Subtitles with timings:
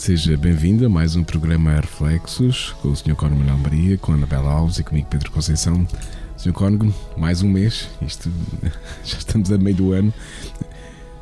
[0.00, 3.14] Ouvinte, seja bem-vindo a mais um programa Reflexos com o Sr.
[3.14, 5.86] Cónigo Manuel Maria, com a Anabela Alves e comigo Pedro Conceição.
[6.36, 6.52] Sr.
[6.52, 8.30] Cónigo, mais um mês, isto
[9.04, 10.12] já estamos a meio do ano.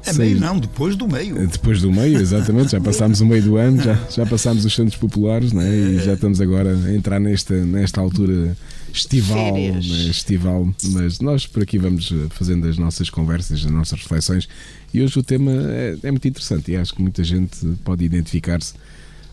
[0.07, 1.47] É meio não, depois do meio.
[1.47, 4.97] Depois do meio, exatamente, já passámos o meio do ano, já, já passámos os Santos
[4.97, 5.69] Populares né?
[5.69, 8.57] e já estamos agora a entrar nesta, nesta altura
[8.93, 9.79] estival, né?
[10.11, 14.49] estival, mas nós por aqui vamos fazendo as nossas conversas, as nossas reflexões
[14.93, 18.73] e hoje o tema é, é muito interessante e acho que muita gente pode identificar-se,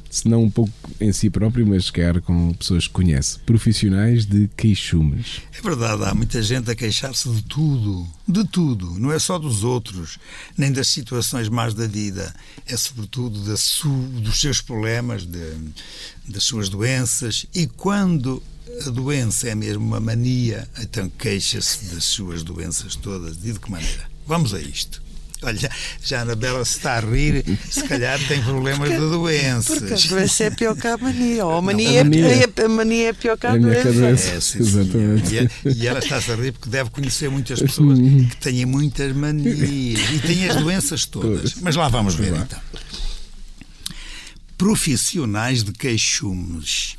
[0.09, 4.49] se não um pouco em si próprio, mas quer com pessoas que conhece, profissionais de
[4.57, 5.41] queixumes.
[5.57, 9.63] É verdade, há muita gente a queixar-se de tudo, de tudo, não é só dos
[9.63, 10.19] outros,
[10.57, 12.33] nem das situações más da vida,
[12.65, 15.53] é sobretudo da su, dos seus problemas, de,
[16.27, 18.43] das suas doenças e quando
[18.85, 23.37] a doença é mesmo uma mania, então queixa-se das suas doenças todas.
[23.37, 24.09] E de que maneira?
[24.25, 25.05] Vamos a isto.
[25.41, 25.69] Olha,
[26.03, 29.79] já a Anabela se está a rir, se calhar tem problemas porque, de doenças.
[29.79, 31.45] Porque a doença é pior que a mania.
[31.45, 33.91] Ou a mania, não, a mania, é, a mania é pior que a, a doença.
[33.91, 34.29] doença.
[34.31, 35.35] É, sim, Exatamente.
[35.35, 39.99] E, e, ela está-se a rir porque deve conhecer muitas pessoas que têm muitas manias
[40.11, 41.55] e têm as doenças todas.
[41.55, 42.59] Mas lá vamos ver então.
[44.57, 46.97] Profissionais de queixumes.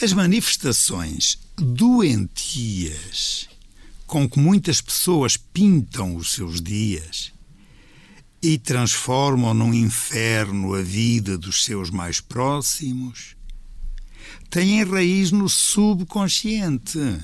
[0.00, 3.48] As manifestações doentias
[4.06, 7.32] com que muitas pessoas pintam os seus dias
[8.40, 13.34] e transformam num inferno a vida dos seus mais próximos,
[14.48, 17.18] têm raiz no subconsciente.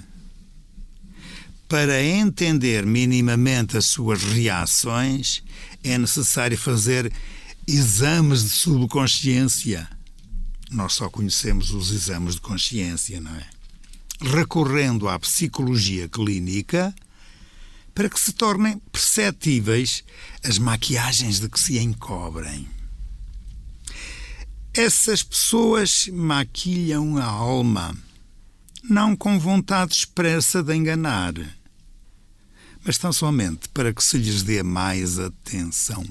[1.68, 5.44] Para entender minimamente as suas reações,
[5.84, 7.12] é necessário fazer
[7.68, 9.88] exames de subconsciência.
[10.74, 13.48] Nós só conhecemos os exames de consciência, não é?
[14.20, 16.94] recorrendo à psicologia clínica
[17.94, 20.02] para que se tornem perceptíveis
[20.42, 22.68] as maquiagens de que se encobrem.
[24.72, 27.96] Essas pessoas maquilham a alma,
[28.82, 31.34] não com vontade expressa de enganar,
[32.84, 36.04] mas tão somente para que se lhes dê mais atenção.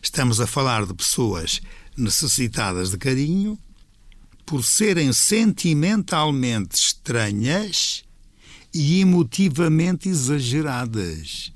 [0.00, 1.60] Estamos a falar de pessoas
[1.98, 3.58] necessitadas de carinho
[4.46, 8.04] por serem sentimentalmente estranhas
[8.72, 11.52] e emotivamente exageradas.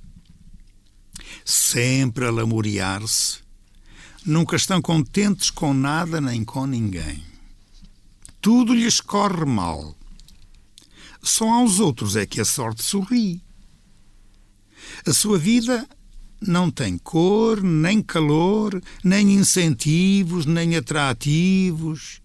[1.45, 3.39] Sempre a lamuriar-se,
[4.27, 7.25] nunca estão contentes com nada nem com ninguém.
[8.41, 9.97] Tudo lhes corre mal.
[11.23, 13.41] Só aos outros é que a sorte sorri.
[15.07, 15.89] A sua vida
[16.47, 22.21] não tem cor, nem calor, nem incentivos, nem atrativos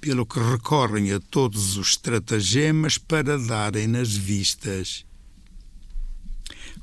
[0.00, 5.02] pelo que recorrem a todos os estratagemas para darem nas vistas.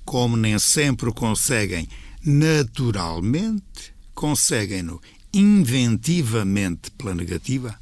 [0.04, 1.88] Como nem sempre conseguem
[2.26, 5.00] naturalmente, conseguem-no
[5.32, 7.80] inventivamente pela negativa.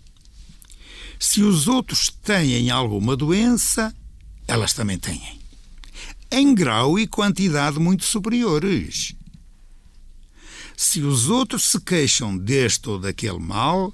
[1.18, 3.96] Se os outros têm alguma doença,
[4.46, 5.39] elas também têm.
[6.32, 9.16] Em grau e quantidade muito superiores.
[10.78, 13.92] Se os outros se queixam deste ou daquele mal,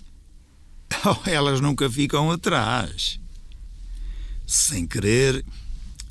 [1.26, 3.20] elas nunca ficam atrás.
[4.46, 5.44] Sem querer,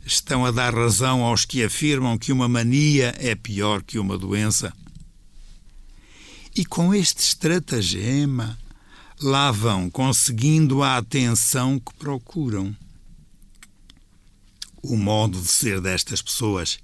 [0.05, 4.73] estão a dar razão aos que afirmam que uma mania é pior que uma doença.
[6.57, 8.59] E com este estratagema,
[9.21, 12.75] lá vão conseguindo a atenção que procuram.
[14.87, 16.79] O modo de ser destas pessoas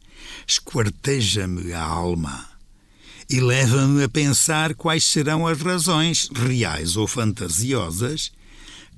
[0.46, 2.48] esquarteja-me a alma
[3.28, 8.32] e leva-me a pensar quais serão as razões, reais ou fantasiosas,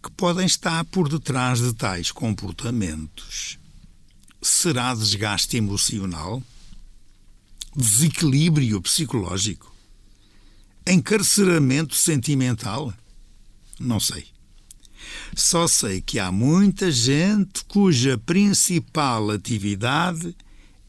[0.00, 3.58] que podem estar por detrás de tais comportamentos.
[4.40, 6.40] Será desgaste emocional?
[7.74, 9.74] Desequilíbrio psicológico?
[10.86, 12.94] Encarceramento sentimental?
[13.80, 14.31] Não sei.
[15.34, 20.34] Só sei que há muita gente cuja principal atividade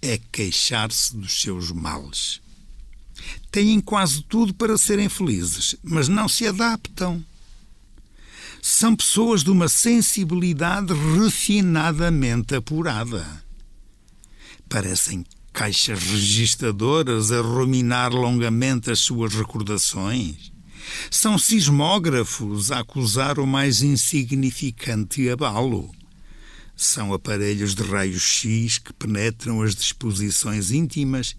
[0.02, 2.42] é queixar-se dos seus males.
[3.52, 7.24] Têm quase tudo para serem felizes, mas não se adaptam.
[8.62, 13.44] São pessoas de uma sensibilidade refinadamente apurada.
[14.70, 20.53] Parecem caixas registadoras a ruminar longamente as suas recordações.
[21.10, 25.94] São sismógrafos a acusar o mais insignificante abalo.
[26.76, 31.36] São aparelhos de raios-x que penetram as disposições íntimas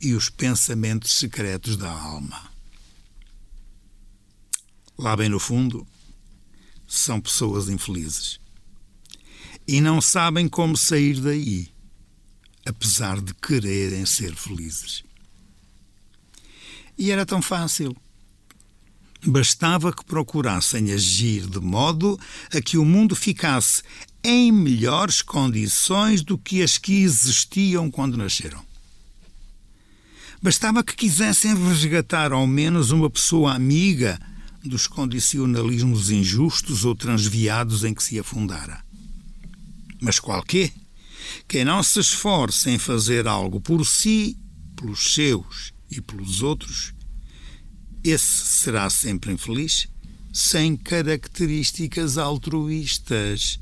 [0.00, 2.50] e os pensamentos secretos da alma.
[4.96, 5.86] Lá bem no fundo,
[6.86, 8.38] são pessoas infelizes.
[9.66, 11.72] E não sabem como sair daí,
[12.66, 15.02] apesar de quererem ser felizes.
[16.96, 17.96] E era tão fácil.
[19.26, 22.18] Bastava que procurassem agir de modo
[22.52, 23.82] a que o mundo ficasse
[24.22, 28.62] em melhores condições do que as que existiam quando nasceram.
[30.42, 34.20] Bastava que quisessem resgatar ao menos uma pessoa amiga
[34.62, 38.84] dos condicionalismos injustos ou transviados em que se afundara.
[40.00, 40.70] Mas qualquer
[41.48, 44.38] quem não se esforce em fazer algo por si,
[44.76, 46.92] pelos seus e pelos outros,
[48.04, 49.88] esse será sempre infeliz,
[50.30, 53.58] sem características altruístas.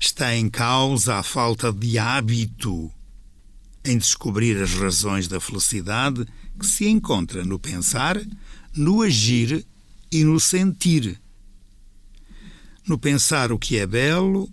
[0.00, 2.90] Está em causa a falta de hábito
[3.84, 6.26] em descobrir as razões da felicidade
[6.58, 8.20] que se encontra no pensar,
[8.74, 9.66] no agir
[10.10, 11.20] e no sentir.
[12.86, 14.50] No pensar o que é belo,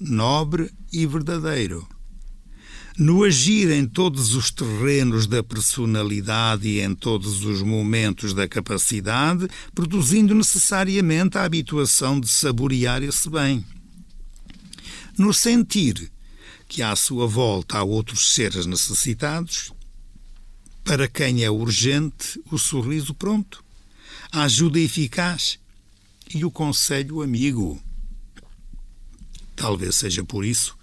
[0.00, 1.86] nobre e verdadeiro
[2.98, 9.48] no agir em todos os terrenos da personalidade e em todos os momentos da capacidade,
[9.72, 13.64] produzindo necessariamente a habituação de saborear esse bem.
[15.16, 16.10] No sentir
[16.66, 19.72] que à sua volta há outros seres necessitados,
[20.82, 23.62] para quem é urgente o sorriso pronto,
[24.32, 25.60] a ajuda eficaz
[26.34, 27.80] e o conselho amigo.
[29.54, 30.76] Talvez seja por isso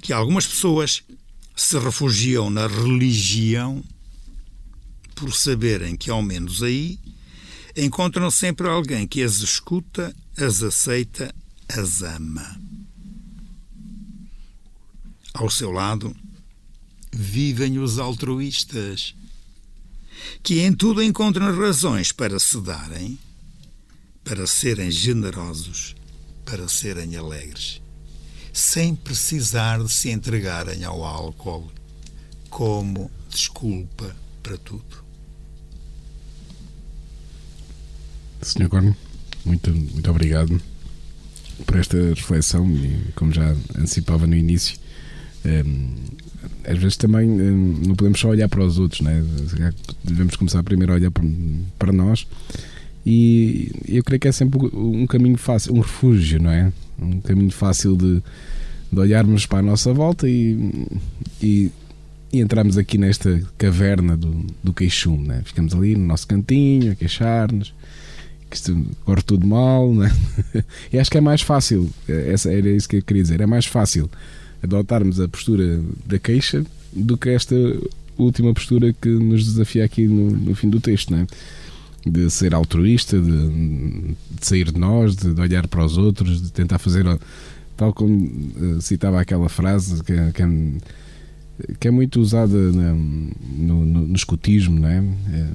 [0.00, 1.02] que algumas pessoas
[1.56, 3.82] se refugiam na religião
[5.14, 7.00] por saberem que, ao menos aí,
[7.74, 11.34] encontram sempre alguém que as escuta, as aceita,
[11.66, 12.60] as ama.
[15.32, 16.14] Ao seu lado,
[17.10, 19.14] vivem os altruístas,
[20.42, 23.18] que em tudo encontram razões para se darem,
[24.22, 25.94] para serem generosos,
[26.44, 27.80] para serem alegres
[28.56, 31.70] sem precisar de se entregarem ao álcool
[32.48, 35.04] como desculpa para tudo.
[38.40, 38.70] Sr.
[38.70, 38.96] Corno,
[39.44, 40.58] muito, muito obrigado
[41.66, 44.78] por esta reflexão e, como já antecipava no início,
[45.44, 45.92] ehm,
[46.64, 49.22] às vezes também ehm, não podemos só olhar para os outros, né?
[50.02, 51.10] devemos começar primeiro a olhar
[51.78, 52.26] para nós
[53.04, 56.72] e eu creio que é sempre um caminho fácil, um refúgio, não é?
[57.00, 58.22] Um caminho fácil de,
[58.90, 60.88] de olharmos para a nossa volta e,
[61.42, 61.70] e,
[62.32, 65.42] e entramos aqui nesta caverna do, do queixume, né?
[65.44, 67.74] Ficamos ali no nosso cantinho a queixar-nos
[68.48, 70.10] que isto corre tudo mal, né?
[70.92, 73.66] e acho que é mais fácil, essa era isso que eu queria dizer, é mais
[73.66, 74.08] fácil
[74.62, 77.54] adotarmos a postura da queixa do que esta
[78.16, 81.26] última postura que nos desafia aqui no, no fim do texto, né?
[82.06, 86.52] De ser altruísta, de, de, sair de nós, de, de, olhar para os outros, de
[86.52, 87.04] tentar fazer,
[87.76, 90.48] tal como uh, citava aquela frase que, que, é,
[91.80, 94.98] que é muito usada no, no, no escutismo, não é?
[95.32, 95.46] é?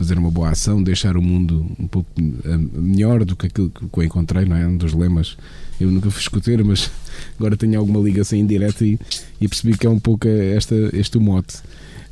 [0.00, 3.98] fazer uma boa ação, deixar o mundo um pouco eh, melhor do que aquilo que
[3.98, 4.66] eu encontrei, não é?
[4.66, 5.36] Um dos lemas.
[5.78, 6.90] Eu nunca fui escuteiro, mas
[7.38, 8.98] agora tenho alguma ligação indireta e,
[9.40, 11.58] e percebi que é um pouco esta, este o mote.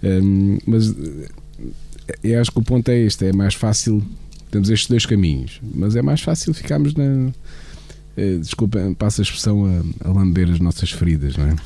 [0.02, 0.94] Um, mas
[2.22, 4.02] eu acho que o ponto é este: é mais fácil.
[4.50, 7.30] Temos estes dois caminhos, mas é mais fácil ficarmos na.
[8.16, 11.54] Eh, desculpa, passa a expressão a, a lamber as nossas feridas, não é?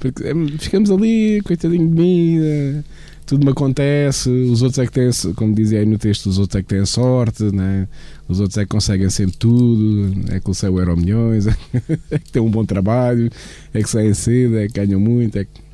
[0.00, 2.82] Porque é, ficamos ali, coitadinho de mim, eh,
[3.26, 6.58] tudo me acontece, os outros é que têm, como dizia aí no texto, os outros
[6.58, 7.86] é que têm sorte, né?
[8.28, 11.46] os outros é que conseguem sempre tudo, é que o céu eram milhões,
[12.10, 13.30] é que têm um bom trabalho,
[13.72, 15.67] é que saem cedo, é que ganham muito, é que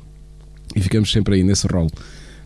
[0.75, 1.89] e ficamos sempre aí nesse rol.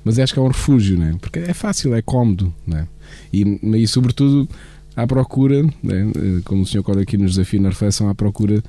[0.03, 1.15] Mas acho que é um refúgio, né?
[1.19, 2.53] porque é fácil, é cómodo.
[2.65, 2.87] Né?
[3.33, 4.47] E, e, sobretudo,
[4.95, 6.11] à procura, né?
[6.45, 8.63] como o senhor Código aqui nos desafia na reflexão, à procura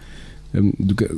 [0.54, 1.08] hum, do que,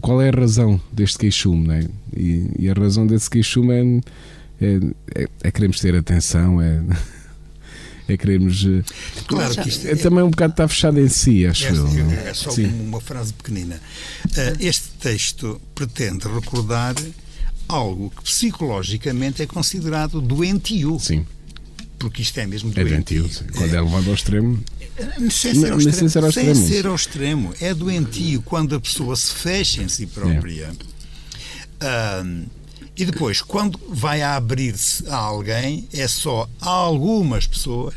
[0.00, 1.68] qual é a razão deste queixume.
[1.68, 1.88] Né?
[2.16, 4.80] E, e a razão desse queixume é, é,
[5.22, 6.82] é, é queremos ter atenção, é.
[8.08, 8.64] é queremos.
[8.64, 8.82] Eh,
[9.26, 11.86] claro que isto é, é, também um bocado está fechado em si, acho eu.
[12.10, 12.66] É, é só Sim.
[12.86, 13.76] uma frase pequenina.
[14.26, 16.94] Uh, este texto pretende recordar
[17.68, 20.98] algo que psicologicamente é considerado doentio.
[21.00, 21.26] Sim.
[21.98, 22.94] porque isto é mesmo doentio.
[22.94, 24.64] É doentio, quando é levado ao extremo.
[25.30, 26.54] Sem ser ao, extremo, ser ao extremo.
[26.54, 27.54] Sem ser ao extremo.
[27.60, 30.70] É doentio quando a pessoa se fecha em si própria.
[31.78, 32.24] É.
[32.96, 37.94] e depois, quando vai a abrir-se a alguém, é só a algumas pessoas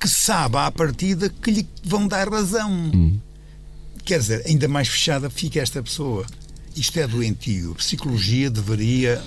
[0.00, 2.70] que sabe à partida que lhe vão dar razão.
[2.70, 3.18] Hum.
[4.04, 6.26] Quer dizer, ainda mais fechada fica esta pessoa.
[6.76, 7.72] Isto é doentio.
[7.72, 9.22] A psicologia deveria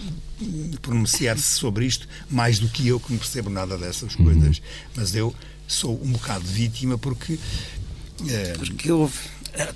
[0.81, 4.57] pronunciar-se sobre isto mais do que eu, que não percebo nada dessas coisas.
[4.57, 4.63] Uhum.
[4.95, 5.35] Mas eu
[5.67, 7.39] sou um bocado vítima porque.
[8.27, 9.17] É, porque houve.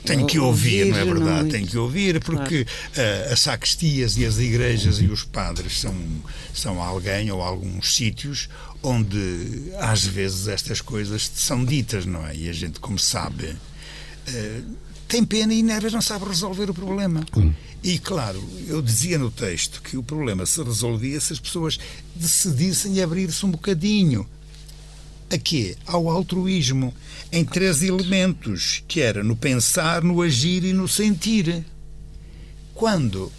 [0.06, 1.50] Tenho que ouvir, não é verdade?
[1.50, 3.30] Tenho que ouvir, porque claro.
[3.30, 5.96] uh, as sacristias e as igrejas e os padres são,
[6.54, 8.48] são alguém ou alguns sítios
[8.84, 12.36] onde às vezes estas coisas são ditas, não é?
[12.36, 14.75] E a gente, como sabe, uh,
[15.12, 17.25] tem pena e às vezes não sabe resolver o problema.
[17.36, 17.53] Hum.
[17.84, 21.77] E, claro, eu dizia no texto que o problema se resolvia se as pessoas
[22.15, 24.25] decidissem abrir-se um bocadinho.
[25.30, 25.75] A quê?
[25.86, 26.94] Ao altruísmo,
[27.30, 31.65] em três elementos, que era no pensar, no agir e no sentir.
[32.74, 33.30] Quando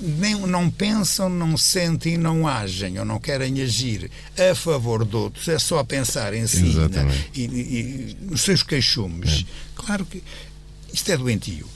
[0.00, 5.48] nem, não pensam, não sentem, não agem ou não querem agir a favor de outros,
[5.48, 7.24] é só pensar em si né?
[7.34, 9.44] e, e, e, nos seus queixumes.
[9.44, 9.68] É.
[9.74, 10.22] Claro que
[10.92, 11.66] isto é doentio.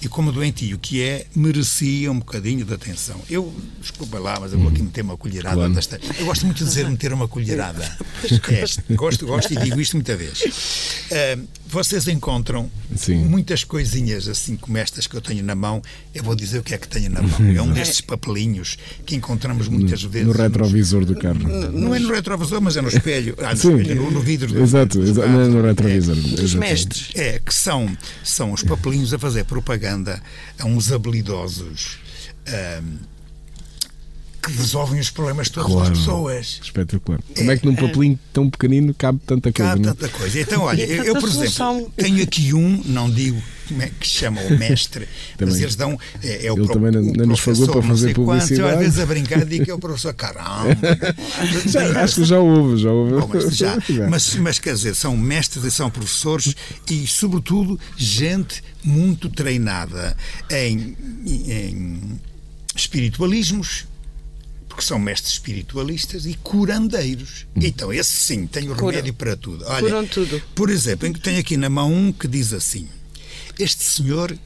[0.00, 3.20] E como doentio que é, merecia um bocadinho de atenção.
[3.28, 5.74] Eu, desculpa lá, mas eu vou aqui meter uma colherada claro.
[5.74, 6.00] desta.
[6.18, 7.80] Eu gosto muito de dizer meter uma colherada.
[8.50, 10.40] É, gosto, gosto e digo isto muita vez.
[10.40, 13.24] Uh, vocês encontram Sim.
[13.24, 15.80] muitas coisinhas assim como estas que eu tenho na mão.
[16.14, 17.30] Eu vou dizer o que é que tenho na mão.
[17.56, 20.26] É um destes papelinhos que encontramos muitas no, vezes.
[20.26, 21.38] No retrovisor do carro.
[21.38, 23.36] Não, não é no retrovisor, mas é no espelho.
[23.38, 23.76] Ah, no, Sim.
[23.76, 24.52] espelho, no, no vidro.
[24.52, 26.16] Do, exato, exato não é no retrovisor.
[26.16, 27.10] É, os mestres.
[27.14, 30.20] É, que são, são os papelinhos a fazer propaganda
[30.58, 31.98] a uns habilidosos.
[32.82, 33.19] Um,
[34.40, 35.92] que resolvem os problemas de todas claro.
[35.92, 36.60] as pessoas.
[36.62, 37.20] Espetacular.
[37.30, 37.76] É, Como é que num é.
[37.76, 39.70] papelinho tão pequenino cabe tanta coisa?
[39.70, 39.84] Cabe é?
[39.84, 40.40] tanta coisa.
[40.40, 44.40] Então, olha, eu, eu, por exemplo, tenho aqui um, não digo como é que chama
[44.42, 45.08] o mestre,
[45.40, 45.98] mas eles dão.
[46.22, 48.60] É, é o Ele pro, também não, nos pagou para fazer publicidade.
[48.60, 50.76] Quantos, às vezes a brincar digo que é o professor caramba.
[51.66, 53.12] já, acho que já houve, já houve.
[53.12, 53.78] Bom, mas, já,
[54.08, 56.54] mas, mas quer dizer, são mestres e são professores
[56.90, 60.16] e, sobretudo, gente muito treinada
[60.50, 62.20] em, em
[62.74, 63.86] espiritualismos,
[64.80, 67.46] porque são mestres espiritualistas e curandeiros.
[67.54, 67.60] Hum.
[67.62, 69.64] Então, esse sim tem o remédio para tudo.
[69.66, 70.42] Olha, Curam tudo.
[70.54, 72.88] Por exemplo, tenho aqui na mão um que diz assim:
[73.58, 74.36] Este senhor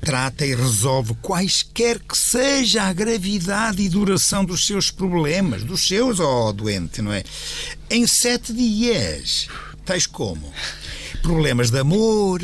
[0.00, 6.20] trata e resolve quaisquer que seja a gravidade e duração dos seus problemas, dos seus,
[6.20, 7.24] ó oh, doente, não é?
[7.90, 9.48] Em sete dias.
[9.86, 10.52] Tais como
[11.22, 12.42] problemas de amor,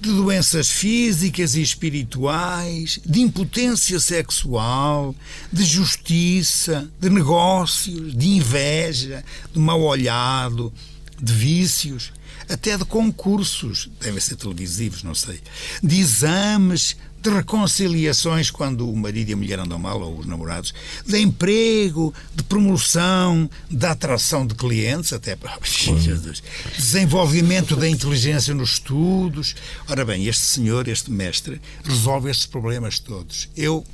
[0.00, 5.14] de doenças físicas e espirituais, de impotência sexual,
[5.52, 10.72] de justiça, de negócios, de inveja, de mal olhado,
[11.20, 12.12] de vícios,
[12.48, 15.40] até de concursos, devem ser televisivos, não sei,
[15.82, 20.72] de exames, de reconciliações quando o marido e a mulher andam mal, ou os namorados,
[21.06, 26.42] de emprego, de promoção, de atração de clientes, até para Jesus,
[26.76, 29.54] desenvolvimento da inteligência nos estudos.
[29.88, 33.48] Ora bem, este senhor, este mestre, resolve estes problemas todos.
[33.56, 33.84] Eu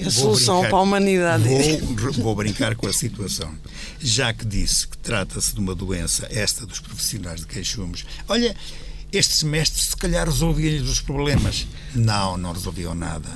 [0.00, 1.44] a solução brincar, para a humanidade.
[1.44, 3.54] Vou, vou, brincar com a situação.
[4.00, 8.56] Já que disse que trata-se de uma doença, esta dos profissionais de queixumes, olha,
[9.12, 11.66] estes mestres se calhar resolviam os problemas.
[11.94, 13.28] Não, não resolviam nada.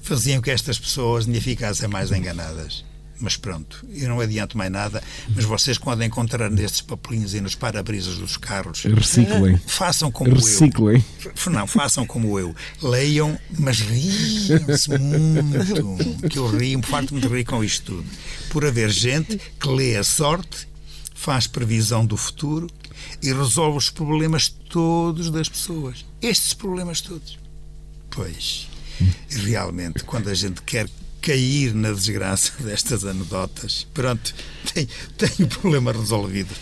[0.00, 2.84] Faziam que estas pessoas ainda ficassem mais enganadas.
[3.18, 5.02] Mas pronto, eu não adianto mais nada,
[5.34, 9.56] mas vocês quando encontrar nestes papelinhos e nos para-brisas dos carros, reciclem.
[9.66, 11.02] Façam como reciclem.
[11.24, 11.52] eu.
[11.52, 12.54] Não, façam como eu.
[12.82, 16.28] Leiam, mas riam-se muito.
[16.28, 18.08] Que eu rio, farto-me de rir com isto tudo.
[18.50, 20.68] Por haver gente que lê a sorte,
[21.14, 22.68] faz previsão do futuro
[23.22, 26.04] e resolve os problemas todos das pessoas.
[26.20, 27.38] Estes problemas todos.
[28.10, 28.68] Pois,
[29.28, 30.88] realmente, quando a gente quer
[31.20, 34.34] cair na desgraça destas anedotas, pronto,
[34.72, 36.54] tem, tem o problema resolvido.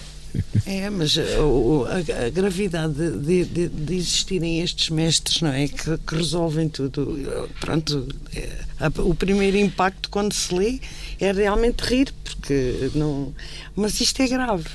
[0.66, 5.68] É, mas a, a, gravidade de, de, de, existirem estes mestres, não é?
[5.68, 7.16] Que, que resolvem tudo.
[7.60, 8.50] Pronto, é,
[8.80, 10.80] a, o primeiro impacto quando se lê
[11.20, 13.32] é realmente rir, porque não.
[13.76, 14.68] Mas isto é grave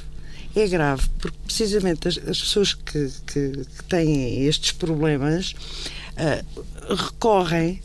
[0.56, 5.54] é grave, porque precisamente as, as pessoas que, que, que, têm estes problemas
[6.18, 7.82] uh, recorrem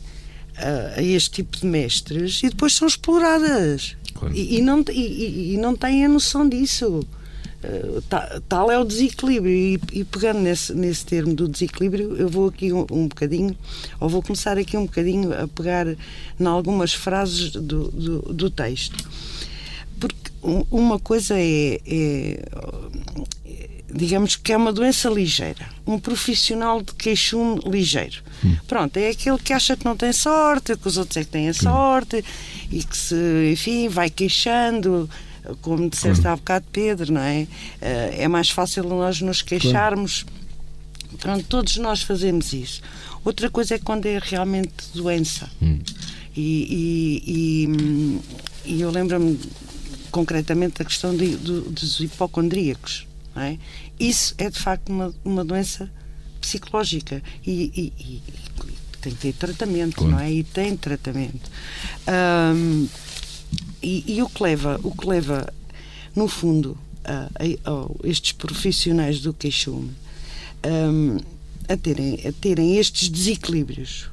[0.57, 3.95] uh, a este tipo de mestres e depois são exploradas.
[4.13, 4.35] Claro.
[4.35, 7.05] E, e, não, e, e, não têm a noção disso.
[7.63, 9.51] Uh, tal é o desequilíbrio.
[9.51, 13.55] E, e, pegando nesse, nesse termo do desequilíbrio, eu vou aqui um, um bocadinho,
[13.99, 19.07] ou vou começar aqui um bocadinho a pegar em algumas frases do, do, do texto.
[19.99, 20.31] Porque
[20.69, 22.49] uma coisa é, é,
[23.91, 25.67] digamos que é uma doença ligeira.
[25.87, 28.21] Um profissional de queixume ligeiro.
[28.43, 28.57] Hum.
[28.67, 31.49] Pronto, é aquele que acha que não tem sorte, que os outros é que têm
[31.49, 32.23] a sorte
[32.71, 35.09] e que se, enfim, vai queixando
[35.61, 36.33] como disseste claro.
[36.33, 37.47] há bocado, Pedro, não é?
[37.81, 40.23] Eh, é mais fácil nós nos queixarmos.
[40.23, 40.45] Claro.
[41.19, 42.81] Pronto, todos nós fazemos isso.
[43.23, 45.49] Outra coisa é quando é realmente doença.
[45.61, 45.79] Hum.
[46.35, 47.63] E, e,
[48.65, 49.39] e, e, eu lembro-me
[50.15, 53.05] concretamente da questão de, de, dos hipocondríacos.
[53.35, 53.57] É?
[53.99, 55.91] Isso é de facto uma, uma doença
[56.39, 58.21] psicológica e, e,
[59.01, 60.11] tem que ter tratamento, claro.
[60.11, 60.31] não é?
[60.31, 61.51] E tem tratamento.
[62.07, 62.87] Um,
[63.83, 65.53] e, e, o que leva, o que leva,
[66.15, 69.91] no fundo, a, a, a estes profissionais do queixume
[70.65, 71.17] um,
[71.67, 74.09] a, terem, a terem estes desequilíbrios.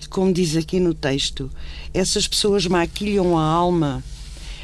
[0.00, 1.50] E como diz aqui no texto,
[1.92, 4.02] essas pessoas maquilham a alma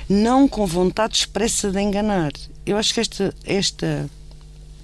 [0.08, 2.32] não com vontade expressa de enganar.
[2.64, 4.08] Eu acho que esta, esta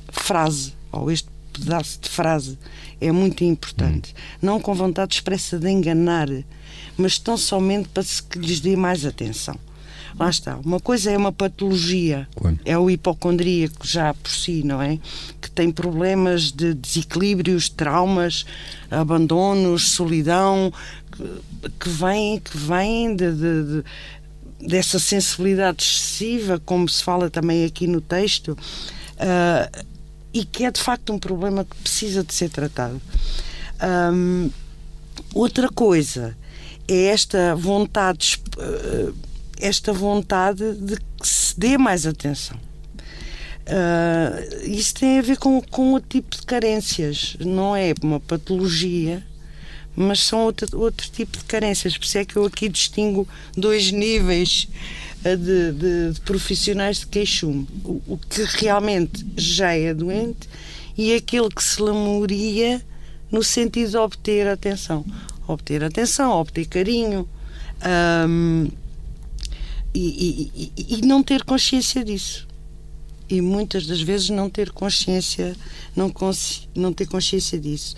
[0.08, 2.58] frase, ou este pedaço de frase,
[3.00, 4.14] é muito importante.
[4.14, 4.38] Hum.
[4.42, 6.28] Não com vontade expressa de enganar,
[6.96, 9.56] mas tão somente para que lhes dê mais atenção.
[10.18, 10.56] Lá está.
[10.56, 12.60] Uma coisa é uma patologia, Quando?
[12.64, 14.98] é o hipocondríaco já por si, não é?
[15.40, 18.44] Que tem problemas de desequilíbrios, traumas,
[18.90, 20.72] abandonos, solidão,
[21.80, 23.84] que, vêm que vem de, de, de,
[24.66, 29.84] dessa sensibilidade excessiva, como se fala também aqui no texto, uh,
[30.32, 33.00] e que é de facto um problema que precisa de ser tratado.
[34.14, 34.50] Um,
[35.34, 36.36] outra coisa
[36.88, 39.12] é esta vontade, eh,
[39.58, 42.58] esta vontade de que se dê mais atenção.
[43.62, 49.22] Uh, isso tem a ver com, com outro tipo de carências, não é uma patologia,
[49.94, 51.96] mas são outro, outro tipo de carências.
[51.96, 54.68] Por isso é que eu aqui distingo dois níveis
[55.24, 60.48] eh, de, de, de profissionais de queixume: o, o, que realmente já é doente
[60.96, 62.82] e aquele que se lamoria
[63.30, 65.04] no sentido de obter atenção
[65.46, 67.28] obter atenção, obter carinho
[69.94, 72.46] e, e, e, não ter consciência disso.
[73.28, 75.56] E muitas das vezes não ter consciência,
[75.96, 76.12] não,
[76.74, 77.96] não ter consciência disso.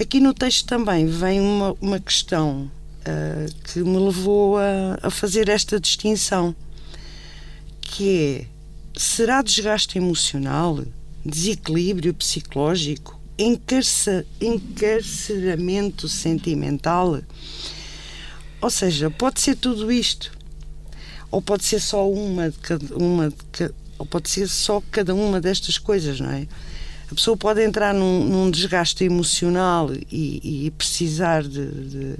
[0.00, 5.48] Aqui no texto também vem uma, uma questão uh, que me levou a, a fazer
[5.48, 6.54] esta distinção,
[7.80, 8.58] que é
[8.96, 10.84] será desgaste emocional,
[11.24, 13.20] desequilíbrio psicológico,
[14.40, 17.20] encarceramento sentimental.
[18.60, 20.30] Ou seja, pode ser tudo isto,
[21.28, 25.40] ou pode ser só uma de cada uma, de, ou pode ser só cada uma
[25.40, 26.46] destas coisas, não é?
[27.10, 32.14] A pessoa pode entrar num, num desgaste emocional e, e precisar de, de,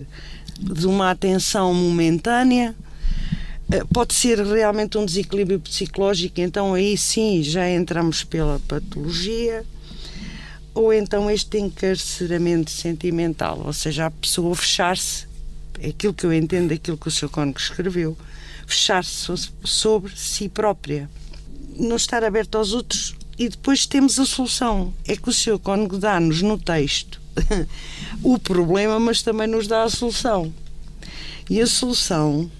[0.59, 2.75] de uma atenção momentânea,
[3.71, 9.63] eh, pode ser realmente um desequilíbrio psicológico, então aí sim já entramos pela patologia.
[10.73, 15.27] Ou então este encarceramento sentimental, ou seja, a pessoa fechar-se,
[15.87, 17.29] aquilo que eu entendo daquilo que o Sr.
[17.29, 18.17] Cónigo escreveu,
[18.67, 21.11] fechar-se sobre si própria,
[21.77, 24.93] não estar aberto aos outros e depois temos a solução.
[25.07, 25.59] É que o Sr.
[25.59, 27.21] Cónigo dá-nos no texto
[28.23, 30.53] o problema, mas também nos dá a solução.
[31.49, 32.51] E a solução,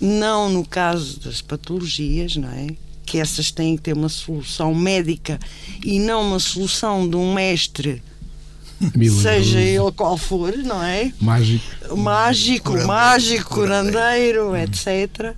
[0.00, 2.66] não no caso das patologias, não é?
[3.06, 5.38] que essas têm que ter uma solução médica
[5.84, 8.02] e não uma solução de um mestre.
[8.80, 9.22] Milagroso.
[9.22, 11.12] Seja ele qual for, não é?
[11.20, 11.96] Mágico.
[11.96, 15.36] Mágico, curandeiro, mágico, curandeiro, curandeiro, etc.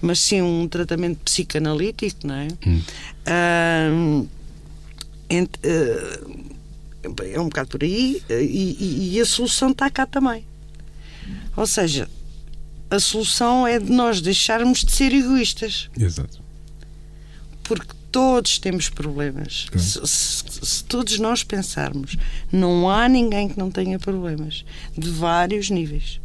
[0.00, 2.48] Mas sim um tratamento psicanalítico, não é?
[2.66, 4.26] Hum.
[5.30, 6.48] Uh,
[7.32, 10.44] é um bocado por aí e, e a solução está cá também.
[11.56, 12.08] Ou seja,
[12.90, 15.88] a solução é de nós deixarmos de ser egoístas.
[15.98, 16.48] Exato
[17.68, 19.66] porque todos temos problemas.
[19.76, 22.16] Se, se, se, todos nós pensarmos,
[22.50, 24.64] não há ninguém que não tenha problemas,
[24.96, 26.18] de vários níveis.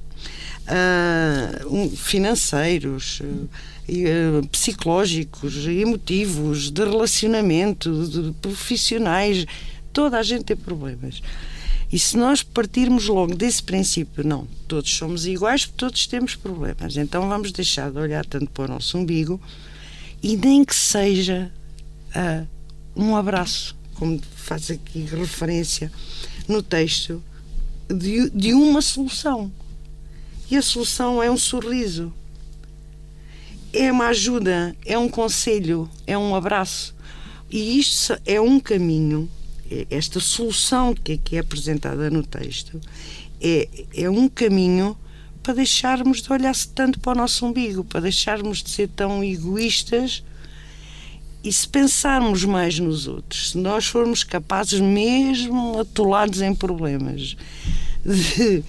[0.64, 3.50] Uh, financeiros, uh,
[4.52, 9.46] psicológicos, emotivos, de relacionamento, de profissionais,
[9.92, 11.22] toda a gente tem problemas.
[11.92, 17.30] E se nós partirmos logo desse princípio, não, todos somos iguais, todos temos problemas, então
[17.30, 19.40] vamos deixar de olhar tanto para o nosso umbigo
[20.22, 21.52] e nem que seja
[22.16, 22.48] uh,
[22.96, 25.92] um abraço, como faz aqui referência
[26.48, 27.22] no texto,
[27.88, 29.52] de, de uma solução.
[30.50, 32.12] E a solução é um sorriso,
[33.74, 36.96] é uma ajuda, é um conselho, é um abraço.
[37.50, 39.30] E isto é um caminho,
[39.70, 42.80] é, esta solução que aqui é apresentada no texto,
[43.42, 44.96] é, é um caminho
[45.42, 50.24] para deixarmos de olhar tanto para o nosso umbigo, para deixarmos de ser tão egoístas
[51.44, 57.36] e se pensarmos mais nos outros, se nós formos capazes, mesmo atolados em problemas,
[58.06, 58.64] de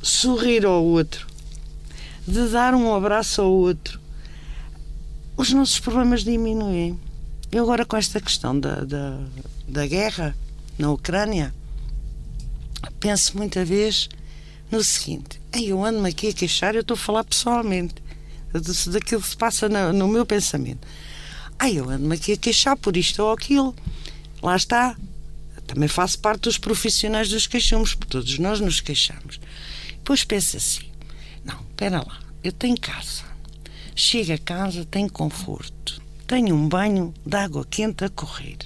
[0.00, 1.26] sorrir ao outro,
[2.26, 4.00] de dar um abraço ao outro,
[5.38, 6.98] os nossos problemas diminuem.
[7.50, 9.20] Eu agora com esta questão da, da,
[9.68, 10.36] da guerra
[10.76, 11.54] na Ucrânia,
[12.98, 14.08] penso muita vez
[14.68, 17.94] no seguinte: eu ando-me aqui a queixar, eu estou a falar pessoalmente
[18.52, 20.86] daquilo que se passa no, no meu pensamento.
[21.56, 23.74] Ai, eu ando-me aqui a queixar por isto ou aquilo.
[24.42, 24.96] Lá está.
[25.66, 29.38] Também faço parte dos profissionais dos queixumes, porque todos nós nos queixamos.
[29.90, 30.90] Depois pensa assim:
[31.44, 33.27] não, espera lá, eu tenho casa.
[34.00, 36.00] Chego a casa, tenho conforto.
[36.24, 38.56] Tenho um banho de água quente a correr.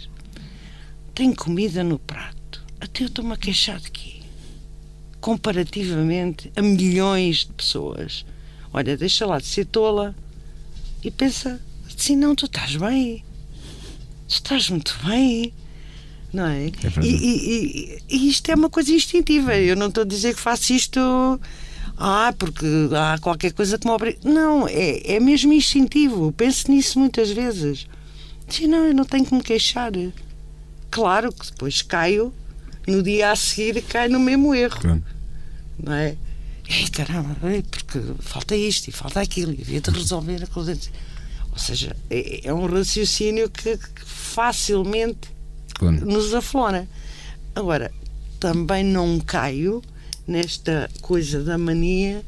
[1.15, 2.63] Tenho comida no prato.
[2.79, 4.21] Até eu estou-me a queixar de quê?
[5.23, 8.27] Comparativamente a milhões de pessoas.
[8.75, 10.15] Olha, deixa lá de ser tola
[11.03, 11.59] e pensa
[11.97, 13.25] Sim, não, tu estás bem.
[14.29, 15.55] Tu estás muito bem.
[16.31, 16.67] Não é?
[16.67, 16.71] é
[17.03, 19.57] e, e, e, isto é uma coisa instintiva.
[19.57, 21.01] Eu não estou a dizer que faço isto.
[21.97, 24.19] Ah, porque há qualquer coisa que me obriga.
[24.25, 26.33] Não, é, é mesmo instintivo.
[26.33, 27.87] Penso nisso muitas vezes.
[28.49, 29.93] Sim, não, eu não tenho que me queixar.
[30.91, 32.33] Claro que depois caio,
[32.87, 34.81] no dia a seguir, caio no mesmo erro.
[34.81, 35.03] Claro.
[35.83, 36.17] Não é?
[36.69, 37.37] Ei, caramba,
[37.71, 40.77] porque falta isto e falta aquilo, e havia de resolver a coisa.
[41.51, 45.29] Ou seja, é, é um raciocínio que, que facilmente
[45.75, 46.05] claro.
[46.07, 46.89] nos aflora.
[47.55, 47.93] Agora,
[48.41, 49.83] também não caio
[50.27, 52.23] nesta coisa da mania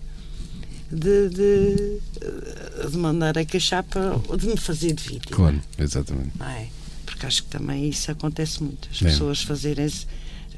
[0.90, 5.36] de, de, de mandar a cachapa de me fazer de vítima.
[5.36, 6.30] Claro, exatamente.
[6.40, 6.68] É?
[7.04, 8.88] Porque acho que também isso acontece muito.
[8.90, 9.04] As é.
[9.06, 10.06] pessoas fazerem-se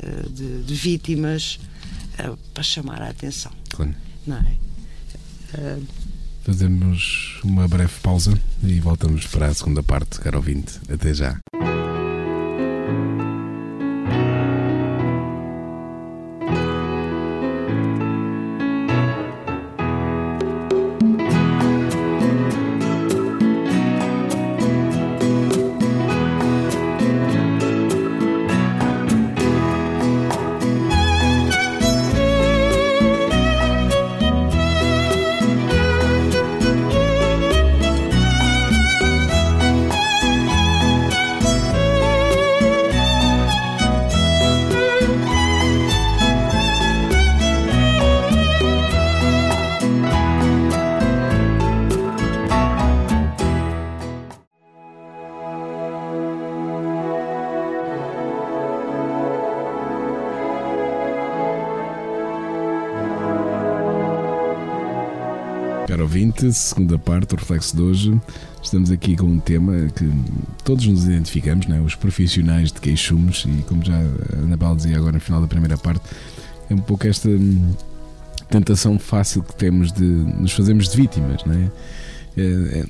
[0.03, 1.59] uh, de, de, vítimas
[2.19, 3.53] uh, para chamar a atenção.
[3.71, 3.95] Claro.
[4.27, 4.57] Não é?
[5.59, 5.83] Uh,
[6.45, 10.75] Fazemos uma breve pausa e voltamos para a segunda parte, caro ouvinte.
[10.89, 11.41] Até já.
[66.53, 68.21] Segunda parte, o reflexo de hoje.
[68.63, 70.11] Estamos aqui com um tema que
[70.65, 71.81] todos nos identificamos, né?
[71.81, 75.79] os profissionais de queixumes, e como já a Anabel dizia agora no final da primeira
[75.79, 76.03] parte,
[76.69, 77.75] é um pouco esta hum,
[78.51, 81.45] tentação fácil que temos de nos fazermos de vítimas.
[81.45, 81.71] Né?
[82.37, 82.85] É,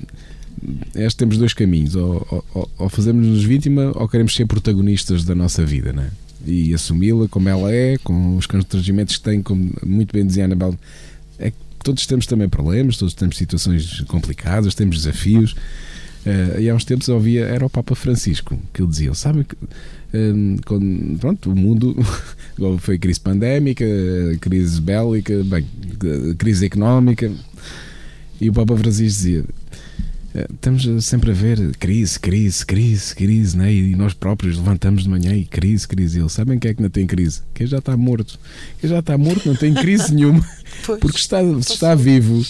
[0.95, 5.35] é, é, temos dois caminhos: ou, ou, ou fazemos-nos vítima ou queremos ser protagonistas da
[5.35, 5.93] nossa vida.
[5.93, 6.09] Né?
[6.45, 10.45] E assumi-la como ela é, com os constrangimentos que tem, como muito bem dizia a
[10.45, 10.77] Anabel, é
[11.87, 15.53] todos temos também problemas, todos temos situações complicadas, temos desafios.
[16.25, 19.55] Uh, e há uns tempos ouvia, era o Papa Francisco, que ele dizia: sabe que
[20.13, 21.95] um, quando, pronto, o mundo
[22.79, 23.85] foi crise pandémica,
[24.41, 25.65] crise bélica, bem,
[26.37, 27.31] crise económica,
[28.41, 29.45] e o Papa Francisco dizia:
[30.53, 33.73] estamos sempre a ver crise, crise, crise, crise, né?
[33.73, 36.17] e nós próprios levantamos de manhã e crise, crise.
[36.17, 37.41] E eles sabem quem é que não tem crise?
[37.53, 38.39] Quem já está morto.
[38.79, 40.45] Quem já está morto não tem crise nenhuma.
[40.85, 42.45] Pois, porque está, está vivo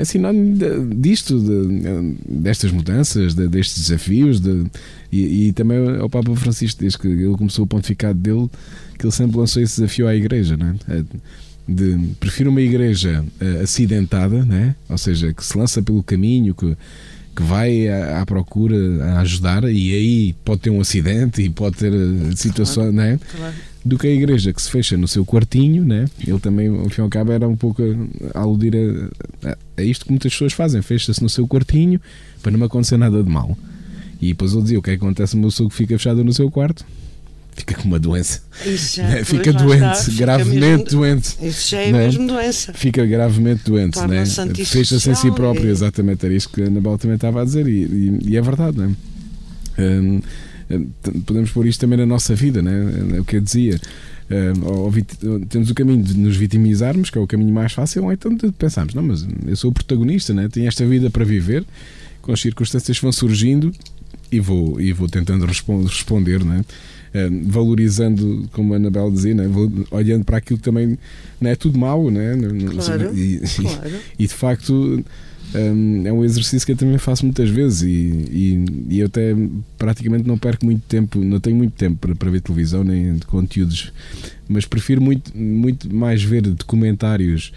[0.00, 0.56] é sinónimo
[0.94, 4.40] disto, de, destas mudanças, de, destes desafios.
[4.40, 4.66] De,
[5.10, 8.48] e, e, também o Papa Francisco, desde que ele começou o pontificado dele,
[8.98, 10.74] que ele sempre lançou esse desafio à Igreja, né?
[11.66, 14.74] de prefiro uma igreja uh, acidentada, né?
[14.88, 16.74] ou seja, que se lança pelo caminho, que,
[17.38, 21.76] que vai à, à, procura, a ajudar, e aí pode ter um acidente e pode
[21.76, 23.20] ter uh, situações, claro, né?
[23.36, 26.06] Claro do que a igreja que se fecha no seu quartinho, né?
[26.26, 27.80] Ele também, ao fim e ao cabo, era um pouco
[28.34, 31.98] a aludir a, a, a isto que muitas pessoas fazem: fecha-se no seu quartinho
[32.42, 33.56] para não acontecer nada de mal.
[34.20, 36.34] E depois ele dizia: o que é que acontece no pessoa que fica fechada no
[36.34, 36.84] seu quarto?
[37.58, 38.40] Fica com uma doença.
[38.64, 41.36] Isso já, fica doente, está, gravemente mesmo, doente.
[41.42, 42.06] Isso já é né?
[42.06, 42.72] mesmo doença.
[42.72, 44.24] Fica gravemente doente, né?
[44.64, 45.70] fecha-se em si próprio, e...
[45.70, 46.24] exatamente.
[46.24, 48.84] Era isso que a Anabel também estava a dizer, e, e, e é verdade, não
[48.84, 49.82] é?
[49.82, 50.20] Um,
[51.26, 53.16] podemos pôr isto também na nossa vida, né?
[53.16, 53.80] é o que eu dizia.
[55.48, 58.52] Temos o caminho de nos vitimizarmos, que é o caminho mais fácil, ou então de
[58.52, 60.48] pensarmos, não, mas eu sou o protagonista, né?
[60.48, 61.64] tenho esta vida para viver,
[62.20, 63.72] com as circunstâncias vão surgindo
[64.30, 66.64] e vou, e vou tentando responder, né?
[67.08, 69.44] Uh, valorizando, como a Anabel dizia, né?
[69.90, 70.98] olhando para aquilo que também
[71.40, 72.36] não é tudo mau, né?
[72.84, 73.90] Claro, e, claro.
[74.18, 75.02] E, e de facto
[75.54, 79.34] um, é um exercício que eu também faço muitas vezes e, e, eu até
[79.78, 83.26] praticamente não perco muito tempo, não tenho muito tempo para, para ver televisão nem de
[83.26, 83.92] conteúdos,
[84.48, 87.52] mas prefiro muito, muito mais ver documentários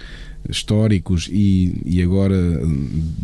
[0.49, 2.35] históricos e, e agora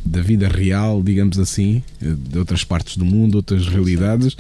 [0.06, 4.36] da vida real, digamos assim, de outras partes do mundo, outras realidades,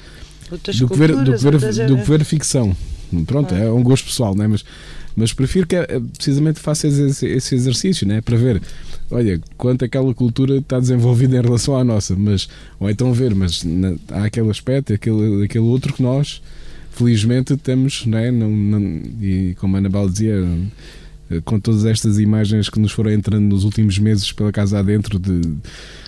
[0.51, 2.75] outras do, que ver, do, que ver, do que ver ficção.
[3.25, 3.57] Pronto, ah.
[3.57, 4.47] é um gosto pessoal, não é?
[4.47, 4.65] Mas,
[5.15, 8.21] mas prefiro que eh, precisamente faça esse, esse exercício, né?
[8.21, 8.61] para ver
[9.09, 12.47] olha, quanto aquela cultura está desenvolvida em relação à nossa, mas,
[12.79, 16.41] ou então ver, mas na, há aquele aspecto, aquele, aquele outro que nós,
[16.91, 18.31] felizmente, temos, não é?
[18.31, 20.43] Não, não, e como a Anabel dizia,
[21.45, 25.41] com todas estas imagens que nos foram entrando nos últimos meses pela casa adentro de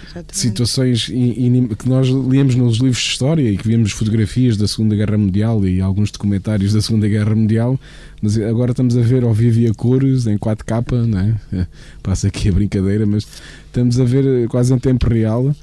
[0.10, 0.38] Exatamente.
[0.38, 5.18] situações que nós líamos nos livros de história e que víamos fotografias da Segunda Guerra
[5.18, 7.80] Mundial e alguns documentários da Segunda Guerra Mundial,
[8.22, 11.68] mas agora estamos a ver ao vivo e a cores em 4K, não é?
[12.02, 13.28] passa aqui a brincadeira, mas
[13.68, 15.56] estamos a ver quase em tempo real.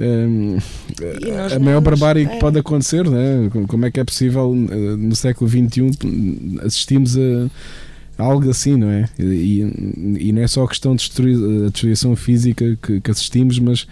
[0.00, 0.58] Um,
[1.54, 2.26] a maior barbárie é.
[2.26, 3.50] que pode acontecer, né?
[3.66, 7.50] como é que é possível eh, no século XXI assistimos a
[8.18, 9.08] algo assim, não é?
[9.18, 9.60] E,
[10.18, 13.86] e não é só a questão de destruir, a destruição física que, que, assistimos, mas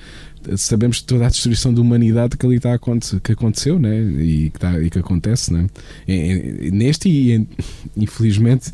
[0.56, 2.78] sabemos toda a destruição da humanidade que ali está a
[3.20, 4.00] que aconteceu, né?
[4.00, 5.66] E que, está, e que acontece, né?
[6.72, 7.46] Neste e
[7.96, 8.72] infelizmente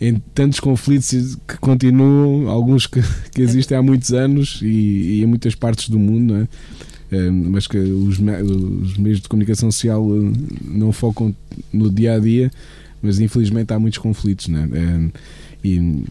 [0.00, 3.00] em tantos conflitos que continuam, alguns que,
[3.32, 6.48] que existem há muitos anos e, e em muitas partes do mundo, não é?
[7.10, 10.32] Eh, mas que os, os meios de comunicação social eh,
[10.64, 11.34] não focam
[11.72, 12.50] no dia a dia
[13.06, 14.68] mas infelizmente há muitos conflitos, né?
[14.72, 15.10] É,
[15.64, 16.04] e,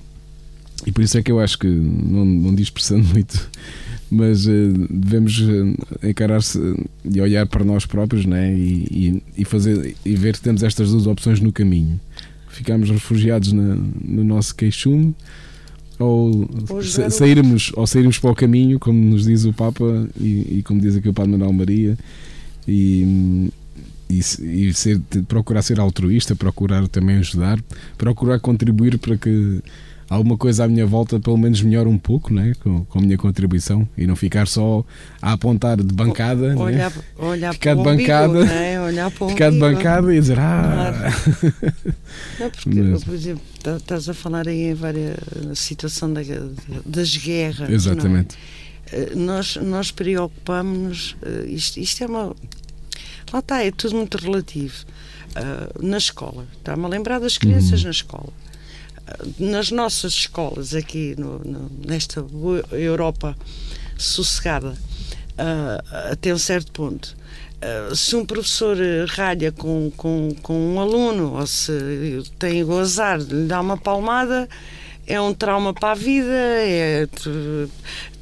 [0.88, 3.50] e por isso é que eu acho que, não, não dispersando muito,
[4.10, 4.52] mas uh,
[4.90, 6.60] devemos eh, encarar-se
[7.04, 8.54] e olhar para nós próprios né?
[8.54, 12.00] E, e, e, fazer, e ver que temos estas duas opções no caminho.
[12.50, 15.14] Ficamos refugiados na, no nosso queixume
[16.00, 16.48] ou
[17.10, 20.96] sairmos, ou sairmos para o caminho, como nos diz o Papa e, e como diz
[20.96, 21.98] aqui o Padre Manuel Maria,
[22.68, 23.50] e,
[24.20, 27.60] e, e ser, procurar ser altruísta, procurar também ajudar,
[27.98, 29.62] procurar contribuir para que
[30.10, 32.54] alguma coisa à minha volta pelo menos melhore um pouco né?
[32.62, 34.86] com, com a minha contribuição e não ficar só
[35.22, 36.62] a apontar de bancada né?
[36.62, 37.04] olhar, né?
[37.18, 38.82] olhar ficar de bancada né?
[38.82, 41.56] olhar para ficar de bancada e dizer ah claro.
[42.40, 43.04] não, porque, Mas...
[43.04, 45.18] por exemplo tá, estás a falar aí em várias
[45.56, 46.22] situação da,
[46.86, 47.74] das guerras é?
[47.74, 48.38] exatamente
[48.92, 49.16] é?
[49.16, 52.36] nós, nós preocupamos-nos eh, isto, isto é uma
[53.32, 54.86] Lá está, é tudo muito relativo.
[55.36, 57.86] Uh, na escola, está-me a lembrar das crianças uhum.
[57.86, 58.30] na escola.
[58.30, 62.26] Uh, nas nossas escolas, aqui no, no, nesta
[62.72, 63.36] Europa
[63.98, 67.16] sossegada, uh, até um certo ponto,
[67.96, 71.72] se um professor ralha com, com, com um aluno ou se
[72.38, 74.48] tem o azar de lhe dar uma palmada,
[75.08, 77.08] é um trauma para a vida, é,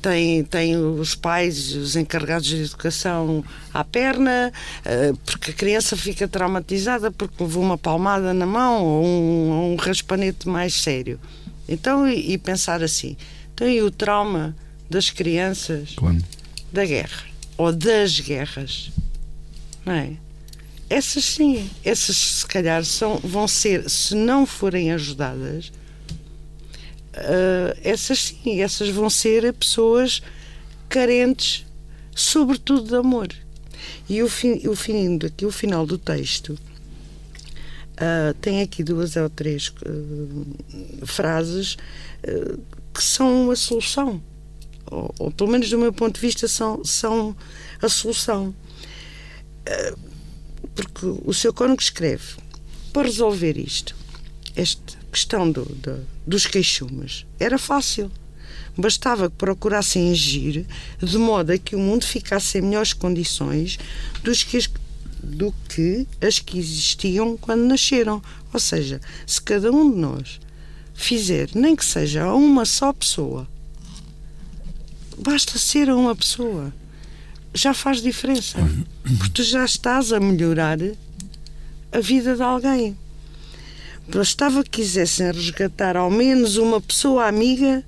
[0.04, 3.42] tem, tem os pais, os encarregados de educação
[3.74, 4.52] à perna,
[4.84, 9.76] eh, porque a criança fica traumatizada porque levou uma palmada na mão ou um, um
[9.78, 11.18] raspanete mais sério.
[11.70, 13.16] Então, e, e, pensar assim,
[13.54, 14.54] então e o trauma
[14.90, 16.22] das crianças claro.
[16.72, 17.24] da guerra
[17.58, 18.92] ou das guerras,
[19.86, 20.12] não é?
[20.90, 25.72] Essas sim, essas se calhar são, vão ser, se não forem ajudadas,
[27.14, 30.22] uh, essas sim, essas vão ser pessoas
[30.90, 31.66] carentes,
[32.16, 33.30] sobretudo de amor.
[34.10, 39.30] E o, fim, o, fim, aqui, o final do texto uh, tem aqui duas ou
[39.30, 41.78] três uh, frases
[42.94, 44.22] que são a solução.
[44.90, 47.36] Ou, ou, pelo menos do meu ponto de vista, são, são
[47.82, 48.56] a solução.
[50.74, 52.36] porque o seu cônego escreve
[52.94, 53.94] para resolver isto,
[54.56, 58.12] esta questão do, do, dos queixumes era fácil.
[58.78, 60.66] Bastava que procurassem agir
[60.98, 63.78] de modo a que o mundo ficasse em melhores condições
[64.24, 64.58] dos que
[65.24, 68.22] do que as que existiam quando nasceram.
[68.52, 70.40] Ou seja, se cada um de nós
[70.94, 73.48] fizer, nem que seja a uma só pessoa,
[75.18, 76.74] basta ser a uma pessoa,
[77.54, 78.58] já faz diferença.
[79.18, 80.78] Porque tu já estás a melhorar
[81.92, 82.98] a vida de alguém.
[84.08, 87.84] Bastava que quisessem resgatar ao menos uma pessoa amiga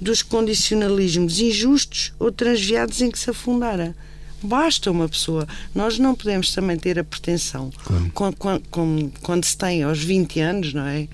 [0.00, 3.94] dos condicionalismos injustos ou transviados em que se afundara.
[4.42, 5.46] Basta uma pessoa.
[5.74, 8.10] Nós não podemos também ter a pretensão, claro.
[8.14, 8.36] quando,
[8.70, 11.08] quando, quando, se tem aos 20 anos, não é?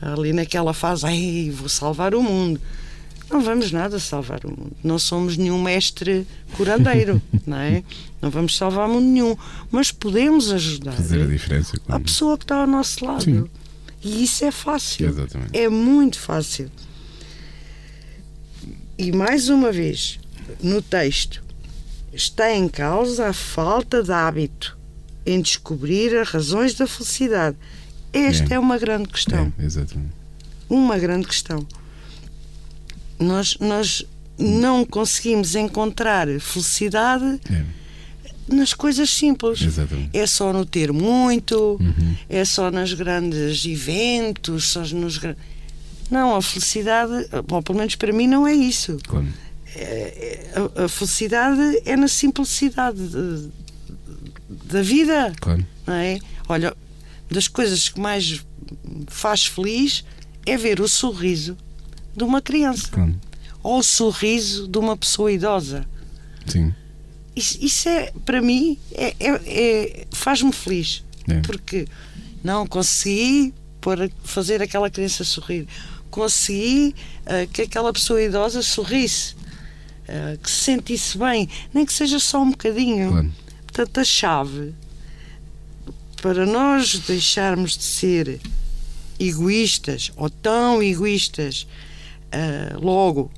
[0.00, 2.60] Ali naquela fase, ai, vou salvar o mundo.
[3.30, 4.72] Não vamos nada salvar o mundo.
[4.82, 7.82] Não somos nenhum mestre curandeiro, não é?
[8.20, 9.36] Não vamos salvar o mundo nenhum.
[9.70, 12.02] Mas podemos ajudar Fazer a, diferença, claro.
[12.02, 13.24] a pessoa que está ao nosso lado.
[13.24, 13.48] Sim.
[14.02, 15.08] E isso é fácil.
[15.08, 15.56] Exatamente.
[15.56, 16.70] É muito fácil.
[18.98, 20.18] E mais uma vez,
[20.62, 21.42] no texto,
[22.12, 24.76] está em causa a falta de hábito
[25.24, 27.56] em descobrir as razões da felicidade.
[28.12, 29.52] Esta é, é uma grande questão.
[29.58, 30.12] É, exatamente.
[30.68, 31.66] Uma grande questão.
[33.18, 34.04] Nós, nós
[34.38, 37.64] não conseguimos encontrar felicidade é.
[38.48, 39.62] Nas coisas simples.
[39.62, 40.10] Exatamente.
[40.16, 42.16] É só no ter muito, uhum.
[42.28, 45.20] é só nos grandes eventos, só nos
[46.10, 48.98] Não, a felicidade, bom, pelo menos para mim, não é isso.
[49.06, 49.26] Claro.
[49.74, 53.48] É, é, a, a, felicidade é na simplicidade de,
[54.66, 55.32] da vida.
[55.40, 55.64] Claro.
[55.86, 56.18] Não é?
[56.48, 56.76] Olha,
[57.30, 58.44] das coisas que mais
[59.08, 60.04] faz feliz
[60.44, 61.56] é ver o sorriso
[62.14, 63.14] de uma criança claro.
[63.62, 65.86] ou o sorriso de uma pessoa idosa.
[66.46, 66.74] Sim.
[67.34, 71.04] Isso, isso é, para mim, é, é, é faz-me feliz.
[71.28, 71.40] É.
[71.40, 71.86] Porque
[72.42, 75.66] não consegui por fazer aquela criança sorrir.
[76.10, 79.34] Consegui uh, que aquela pessoa idosa sorrisse.
[80.12, 83.10] Eh, que se sentisse bem, nem que seja só um bocadinho.
[83.10, 83.32] Claro.
[83.66, 84.74] Portanto, a chave
[86.20, 88.40] para nós deixarmos de ser
[89.18, 91.66] egoístas ou tão egoístas,
[92.28, 93.30] uh, logo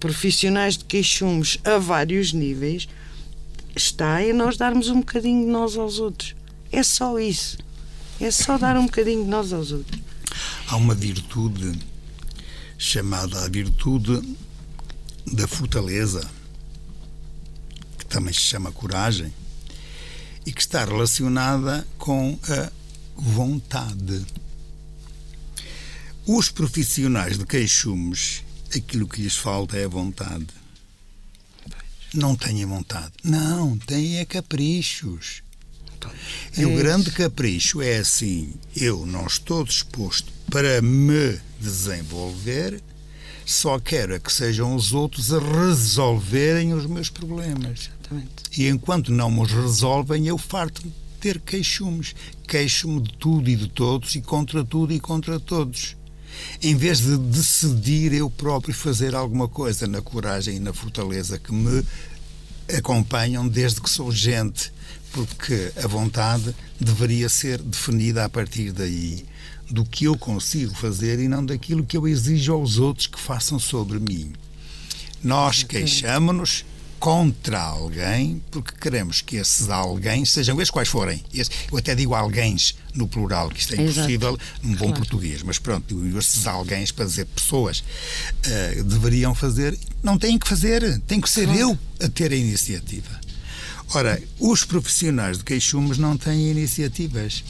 [0.00, 2.88] profissionais de queixumes a vários níveis,
[3.76, 6.34] está em nós darmos um bocadinho de nós aos outros.
[6.72, 7.58] É só isso.
[8.18, 10.00] É só dar um bocadinho de nós aos outros.
[10.66, 11.78] Há uma virtude
[12.78, 14.20] chamada a virtude
[15.32, 16.28] da fortaleza,
[17.98, 19.32] que também se chama coragem,
[20.46, 22.70] e que está relacionada com a
[23.16, 24.24] vontade.
[26.26, 28.42] Os profissionais de queixumes,
[28.78, 30.46] aquilo que lhes falta é a vontade.
[32.12, 33.12] Não têm vontade.
[33.22, 35.42] Não, é caprichos.
[36.56, 42.82] E o grande capricho é assim: eu não estou disposto para me desenvolver
[43.50, 47.90] só quero é que sejam os outros a resolverem os meus problemas.
[47.90, 48.30] Exatamente.
[48.56, 52.14] E enquanto não os resolvem, eu farto de ter queixumes.
[52.46, 55.96] Queixo-me de tudo e de todos e contra tudo e contra todos.
[56.62, 61.52] Em vez de decidir eu próprio fazer alguma coisa na coragem e na fortaleza que
[61.52, 61.84] me
[62.76, 64.72] acompanham desde que sou gente,
[65.12, 69.24] porque a vontade deveria ser definida a partir daí
[69.70, 73.58] do que eu consigo fazer e não daquilo que eu exijo aos outros que façam
[73.58, 74.32] sobre mim.
[75.22, 76.64] Nós queixamos-nos
[77.00, 81.24] contra alguém porque queremos que esses alguém sejam eles quais forem.
[81.72, 82.54] eu até digo alguém
[82.94, 84.94] no plural, que isto é impossível num bom claro.
[84.94, 91.00] português, mas pronto, esses alguém para dizer pessoas uh, deveriam fazer, não têm que fazer,
[91.06, 91.60] tem que ser claro.
[91.60, 93.18] eu a ter a iniciativa.
[93.94, 97.42] Ora, os profissionais de queixumes não têm iniciativas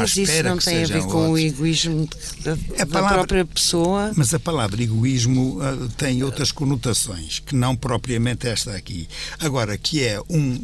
[0.00, 1.30] mas isso não tem a ver com outros.
[1.30, 2.08] o egoísmo
[2.42, 4.12] da, da palavra, própria pessoa.
[4.16, 9.08] Mas a palavra egoísmo uh, tem outras conotações, que não propriamente esta aqui.
[9.38, 10.62] Agora, que é um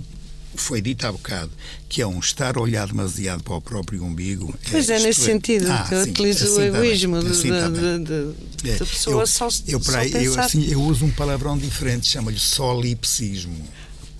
[0.57, 1.51] foi dito há bocado
[1.89, 4.55] que é um estar a olhar demasiado para o próprio umbigo.
[4.71, 5.25] Pois é, é nesse é.
[5.25, 8.77] sentido ah, que eu utilizo assim o egoísmo assim da, da, da, é.
[8.77, 13.57] pessoa eu, só, eu, só aí, eu, assim, eu uso um palavrão diferente, chama-lhe solipsismo.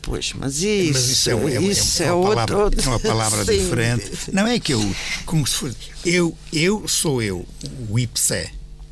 [0.03, 2.81] Pois, mas isso, mas isso, é, é, isso é, é, uma, palavra, outro...
[2.81, 4.11] é uma palavra diferente.
[4.33, 4.95] Não é que eu,
[5.27, 7.47] como se eu, eu sou eu,
[7.91, 8.51] o ipsé.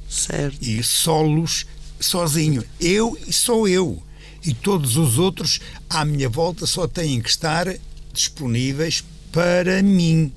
[0.09, 0.63] Certo.
[0.63, 1.67] E solos,
[1.99, 2.63] sozinho.
[2.81, 4.03] Eu sou eu.
[4.45, 7.67] E todos os outros à minha volta só têm que estar
[8.13, 10.33] disponíveis para mim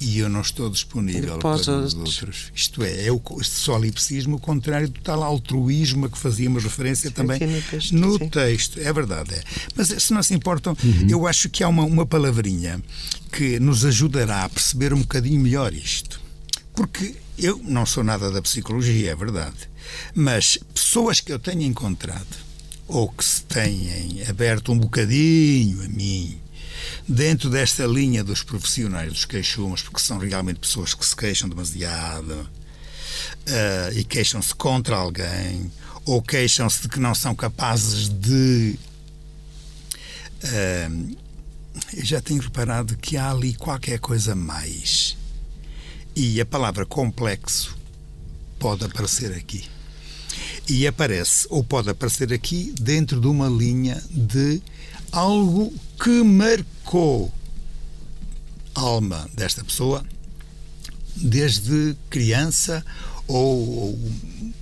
[0.00, 2.50] e eu não estou disponível para os outros.
[2.54, 7.38] Isto é, é o solipsismo, o contrário do tal altruísmo a que fazíamos referência também
[7.38, 7.92] no texto.
[7.92, 8.80] No texto.
[8.80, 9.34] É verdade.
[9.34, 9.42] É.
[9.76, 11.06] Mas se não se importam, uhum.
[11.08, 12.82] eu acho que há uma, uma palavrinha
[13.30, 16.18] que nos ajudará a perceber um bocadinho melhor isto.
[16.74, 19.68] Porque eu não sou nada da psicologia, é verdade.
[20.14, 22.50] Mas pessoas que eu tenho encontrado
[22.88, 26.38] ou que se têm aberto um bocadinho a mim
[27.08, 32.32] dentro desta linha dos profissionais dos queixumes, porque são realmente pessoas que se queixam demasiado
[32.32, 35.70] uh, e queixam-se contra alguém
[36.04, 38.78] ou queixam-se de que não são capazes de.
[40.42, 41.16] Uh,
[41.94, 45.16] eu já tenho reparado que há ali qualquer coisa mais.
[46.16, 47.76] E a palavra complexo
[48.58, 49.64] pode aparecer aqui.
[50.68, 54.60] E aparece, ou pode aparecer aqui, dentro de uma linha de
[55.12, 55.72] algo
[56.02, 57.30] que marcou
[58.74, 60.04] a alma desta pessoa
[61.14, 62.84] desde criança
[63.28, 63.98] ou,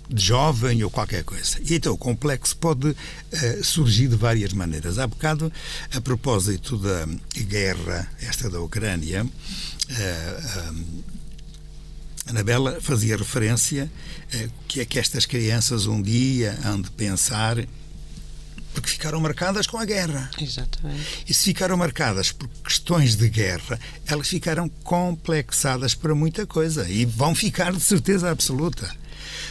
[0.09, 1.59] de jovem ou qualquer coisa.
[1.65, 4.99] E então o complexo pode uh, surgir de várias maneiras.
[4.99, 5.53] Há bocado,
[5.95, 7.07] a propósito da
[7.45, 11.05] guerra, esta da Ucrânia, uh, uh,
[12.27, 13.91] Anabela fazia referência
[14.67, 17.57] que é que estas crianças um dia hão de pensar
[18.81, 20.31] porque ficaram marcadas com a guerra.
[20.41, 21.25] Exatamente.
[21.27, 27.05] E se ficaram marcadas por questões de guerra, elas ficaram complexadas para muita coisa e
[27.05, 28.89] vão ficar de certeza absoluta.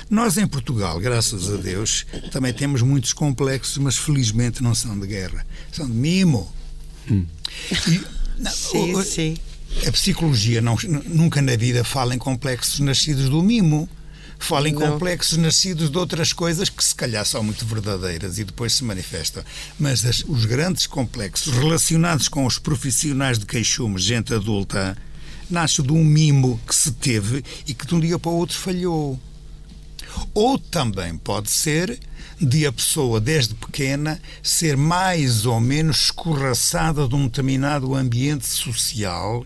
[0.10, 5.06] Nós em Portugal, graças a Deus, também temos muitos complexos, mas felizmente não são de
[5.06, 6.52] guerra, são de mimo.
[7.10, 7.26] Hum.
[7.88, 8.02] E,
[8.40, 9.38] não, sim, o, sim.
[9.86, 13.90] A psicologia não, nunca na vida fala em complexos nascidos do mimo
[14.40, 14.92] fala em não.
[14.92, 19.44] complexos nascidos de outras coisas que se calhar são muito verdadeiras e depois se manifestam.
[19.80, 24.98] Mas as, os grandes complexos relacionados com os profissionais de queixume, gente adulta,
[25.50, 28.58] nasce de um mimo que se teve e que de um dia para o outro
[28.58, 29.20] falhou.
[30.34, 32.00] Ou também pode ser
[32.40, 39.46] de a pessoa, desde pequena, ser mais ou menos escorraçada de um determinado ambiente social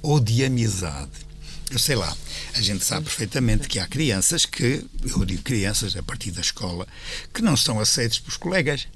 [0.00, 1.27] ou de amizade.
[1.70, 2.16] Eu sei lá,
[2.54, 6.86] a gente sabe perfeitamente que há crianças que, eu digo crianças a partir da escola,
[7.32, 8.88] que não são aceitos pelos colegas.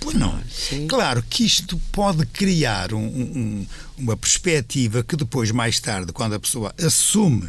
[0.00, 0.42] Pois não.
[0.50, 0.86] Sim.
[0.86, 3.66] Claro que isto pode criar um, um,
[3.96, 7.48] uma perspectiva que depois, mais tarde, quando a pessoa assume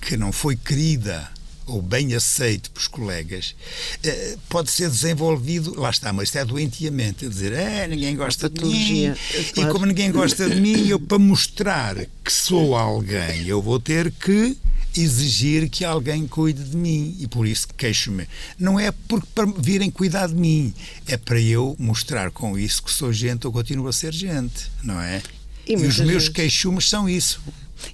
[0.00, 1.28] que não foi querida
[1.68, 3.54] ou bem aceito pelos colegas,
[4.02, 8.48] eh, pode ser desenvolvido, lá está, mas isto é doentiamente, a dizer, é, ninguém gosta
[8.48, 9.14] de mim,
[9.54, 9.70] claro.
[9.70, 14.10] e como ninguém gosta de mim, eu para mostrar que sou alguém, eu vou ter
[14.10, 14.56] que
[14.96, 18.26] exigir que alguém cuide de mim e por isso queixo-me.
[18.58, 20.74] Não é porque para virem cuidar de mim,
[21.06, 25.00] é para eu mostrar com isso que sou gente ou continuo a ser gente, não
[25.00, 25.22] é?
[25.66, 26.28] E, e os meus vezes...
[26.30, 27.40] queixumes são isso.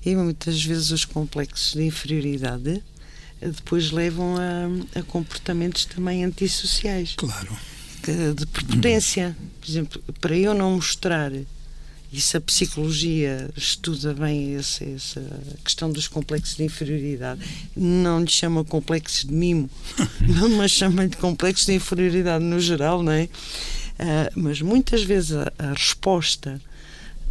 [0.04, 2.82] E muitas vezes os complexos de inferioridade
[3.48, 7.14] depois levam a, a comportamentos também antissociais.
[7.16, 7.56] Claro.
[8.36, 9.36] De prepotência.
[9.60, 11.32] Por exemplo, para eu não mostrar
[12.14, 15.20] e se a psicologia estuda bem essa, essa,
[15.64, 17.40] questão dos complexos de inferioridade,
[17.76, 19.68] não lhe chama complexos de mimo,
[20.56, 23.24] mas chama-lhe de complexos de inferioridade no geral, não é?
[23.24, 26.60] Uh, mas muitas vezes a, a resposta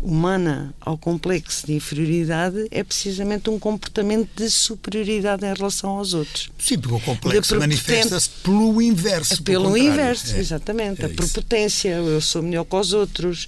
[0.03, 6.49] humana ao complexo de inferioridade é precisamente um comportamento de superioridade em relação aos outros.
[6.59, 9.43] Sim, porque o complexo manifesta-se pelo inverso.
[9.43, 10.39] Pelo inverso, é.
[10.39, 11.01] exatamente.
[11.01, 13.47] É a prepotência, eu sou melhor que os outros,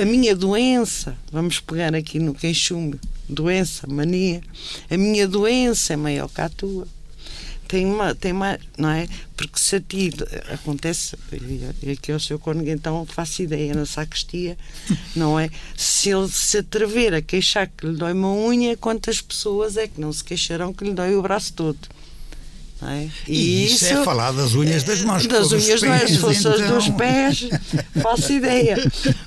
[0.00, 4.40] a minha doença, vamos pegar aqui no queixume, doença, mania,
[4.90, 6.86] a minha doença é maior que a tua
[7.70, 9.06] tem uma, tem uma, não é?
[9.36, 10.12] Porque se a ti
[10.52, 11.16] acontece,
[11.80, 14.58] e aqui é o seu cônego então faço ideia na sacristia,
[15.14, 15.48] não é?
[15.76, 20.00] Se ele se atrever a queixar que lhe dói uma unha, quantas pessoas é que
[20.00, 21.78] não se queixarão que lhe dói o braço todo?
[22.82, 23.08] É?
[23.28, 25.26] E, e isso, isso, é falar das unhas das mãos.
[25.26, 26.06] Das unhas, não é?
[26.06, 26.74] Se fosse então...
[26.74, 27.48] dos pés,
[28.00, 28.76] faço ideia.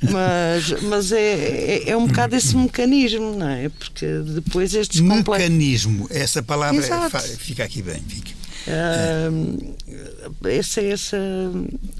[0.02, 3.70] Mas, mas é, é, é, um bocado esse mecanismo, não é?
[3.70, 8.43] Porque depois estes Mecanismo, essa palavra é, fica aqui bem, fica.
[8.66, 9.76] Uh,
[10.48, 11.16] esse, esse,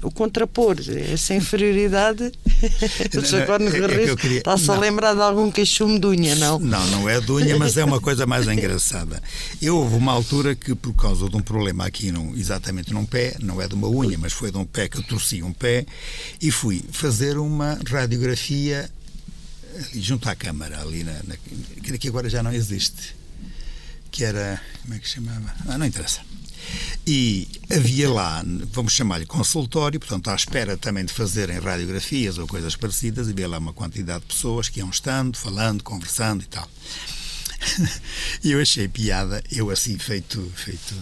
[0.02, 0.76] o contrapor,
[1.12, 2.32] essa inferioridade.
[3.36, 6.58] agora é, é está-se a lembrar de algum queixume de unha, não?
[6.58, 9.22] Não, não é de unha, mas é uma coisa mais engraçada.
[9.60, 13.36] Eu houve uma altura que, por causa de um problema aqui, num, exatamente num pé,
[13.40, 15.84] não é de uma unha, mas foi de um pé que eu torci um pé,
[16.40, 18.90] e fui fazer uma radiografia
[19.76, 21.36] ali junto à câmara, ali na, na
[21.98, 23.14] que agora já não existe.
[24.10, 24.60] Que era.
[24.82, 25.52] Como é que chamava?
[25.66, 26.20] Ah, não interessa
[27.06, 28.42] e havia lá,
[28.72, 33.58] vamos chamar-lhe consultório, portanto, à espera também de fazerem radiografias ou coisas parecidas, havia lá
[33.58, 36.68] uma quantidade de pessoas que iam estando, falando, conversando e tal.
[38.42, 40.94] E eu achei piada, eu assim, feito, feito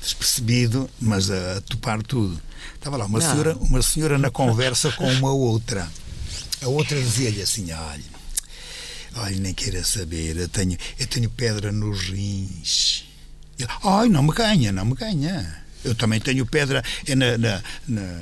[0.00, 2.40] despercebido, mas a, topar tudo.
[2.74, 5.90] Estava lá uma senhora, uma senhora na conversa com uma outra.
[6.62, 8.04] A outra dizia-lhe assim: olha,
[9.16, 13.04] olha, nem queira saber, eu tenho, eu tenho pedra nos rins.
[13.84, 15.62] Ai, não me ganha, não me ganha.
[15.84, 18.20] Eu também tenho pedra na, na, na, na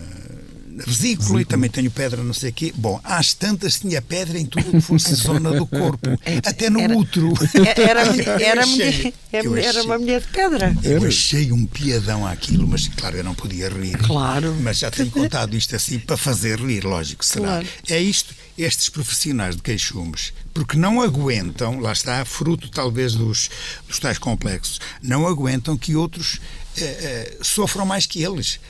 [0.87, 2.73] vesícula e também tenho pedra não sei o quê.
[2.75, 6.81] Bom, às tantas tinha pedra em tudo que fosse zona do corpo, é, até no
[6.81, 7.33] era, útero.
[7.77, 8.01] Era,
[8.41, 10.77] era, achei, era, era uma mulher de pedra.
[10.83, 13.97] Eu achei um piadão àquilo, mas claro, eu não podia rir.
[13.99, 14.55] Claro.
[14.61, 17.47] Mas já tenho contado isto assim para fazer rir, lógico, será.
[17.47, 17.67] Claro.
[17.89, 23.51] É isto, estes profissionais de queixumes porque não aguentam, lá está, fruto talvez dos,
[23.89, 26.41] dos tais complexos, não aguentam que outros
[26.77, 28.61] eh, sofram mais que eles.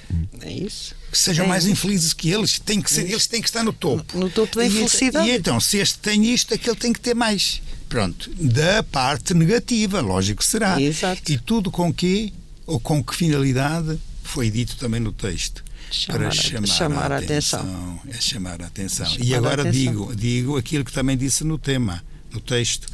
[0.40, 0.94] É isso.
[1.12, 2.58] Que sejam É mais infelizes que eles.
[2.58, 4.18] Tem que ser, eles têm que estar no topo.
[4.18, 5.28] No topo da E ent- infelicidade.
[5.28, 7.60] E então, se este tem isto, aquele tem que ter mais.
[7.86, 8.30] Pronto.
[8.34, 10.80] Da parte negativa, lógico que será.
[10.80, 11.30] Exato.
[11.30, 12.32] E tudo com que,
[12.66, 15.62] ou com que finalidade, foi dito também no texto.
[15.90, 18.00] Chamar para chamar, chamar a a atenção.
[18.08, 19.04] É chamar a atenção.
[19.04, 19.80] Chamar e agora atenção.
[19.92, 22.88] digo, digo aquilo que também disse no tema, no texto,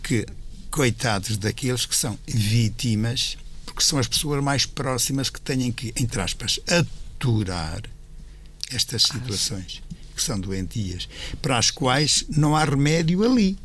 [0.00, 0.24] que
[0.70, 6.20] coitados daqueles que são vítimas, porque são as pessoas mais próximas que têm que, entre
[6.20, 6.60] aspas,
[7.14, 7.82] aturar
[8.70, 9.82] estas situações
[10.14, 11.08] que são doentias,
[11.42, 13.58] para as quais não há remédio ali.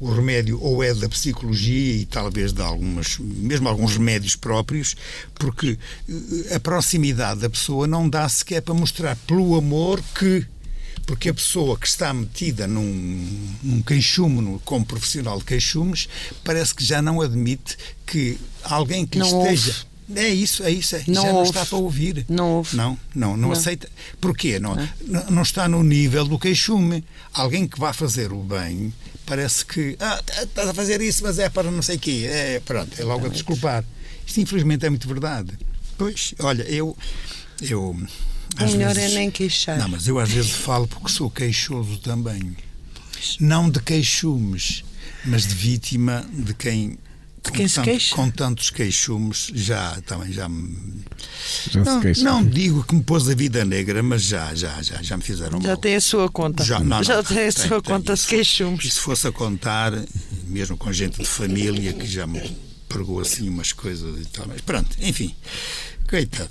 [0.00, 4.96] O remédio ou é da psicologia e talvez de algumas, mesmo alguns remédios próprios,
[5.34, 5.78] porque
[6.08, 10.44] eh, a proximidade da pessoa não dá sequer para mostrar pelo amor que
[11.06, 16.08] porque a pessoa que está metida num, num queixume, como profissional de queixumes,
[16.44, 17.76] parece que já não admite
[18.06, 19.84] que alguém que Não esteja.
[20.14, 20.96] É isso, é isso.
[20.96, 21.04] É.
[21.06, 22.24] Não já não está para ouvir.
[22.28, 22.76] Não ouve.
[22.76, 23.52] Não, não, não, Não.
[23.52, 23.88] aceita.
[24.20, 24.58] Porquê?
[24.58, 24.74] Não,
[25.06, 27.04] não, não está no nível do queixume.
[27.32, 28.92] Alguém que vá fazer o bem
[29.24, 32.26] parece que ah, tá- estás a fazer isso, mas é para não sei quê.
[32.28, 33.84] É, pronto, é logo a desculpar.
[34.26, 35.52] Isto infelizmente é muito verdade.
[35.96, 36.96] Pois, olha, eu.
[37.60, 37.96] eu O
[38.60, 39.78] melhor vezes- é nem queixar.
[39.78, 42.56] Não, mas eu às vezes falo porque sou queixoso também.
[43.38, 44.84] Não de queixumes,
[45.24, 46.98] mas de vítima de quem.
[47.44, 48.14] De quem se tanto- queixa.
[48.14, 51.02] com tantos queixumes já também já me
[51.70, 52.22] Já se não, queixa.
[52.24, 55.60] não digo que me pôs a vida negra, mas já, já, já, já me fizeram
[55.60, 55.76] Já mal.
[55.76, 56.62] tem a sua conta.
[56.64, 57.92] Já, não, não, Já tem a tem, sua tem.
[57.92, 58.94] conta de E queixumes.
[58.94, 59.92] se fosse a contar,
[60.46, 62.56] mesmo com gente de família que já me
[62.88, 64.46] pregou assim umas coisas e tal.
[64.46, 65.34] Mas pronto, enfim.
[66.08, 66.48] Coitado.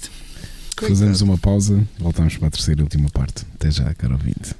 [0.76, 0.90] Coitado.
[1.00, 3.46] Fazemos uma pausa, voltamos para a terceira e última parte.
[3.56, 4.56] Até já, caro ouvinte.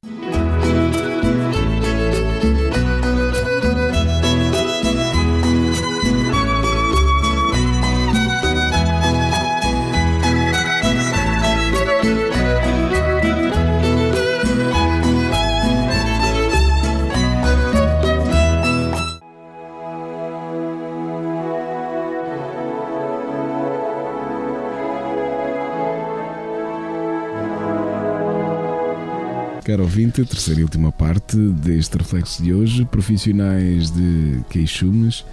[29.72, 35.24] Caro ouvinte, terceira e última parte deste reflexo de hoje, profissionais de queixumes.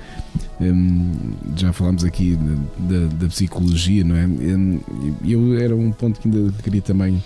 [0.60, 2.38] Hum, já falámos aqui
[2.78, 4.24] da, da- psicologia, não é?
[4.26, 4.80] Hum,
[5.26, 7.20] eu era um ponto que ainda queria também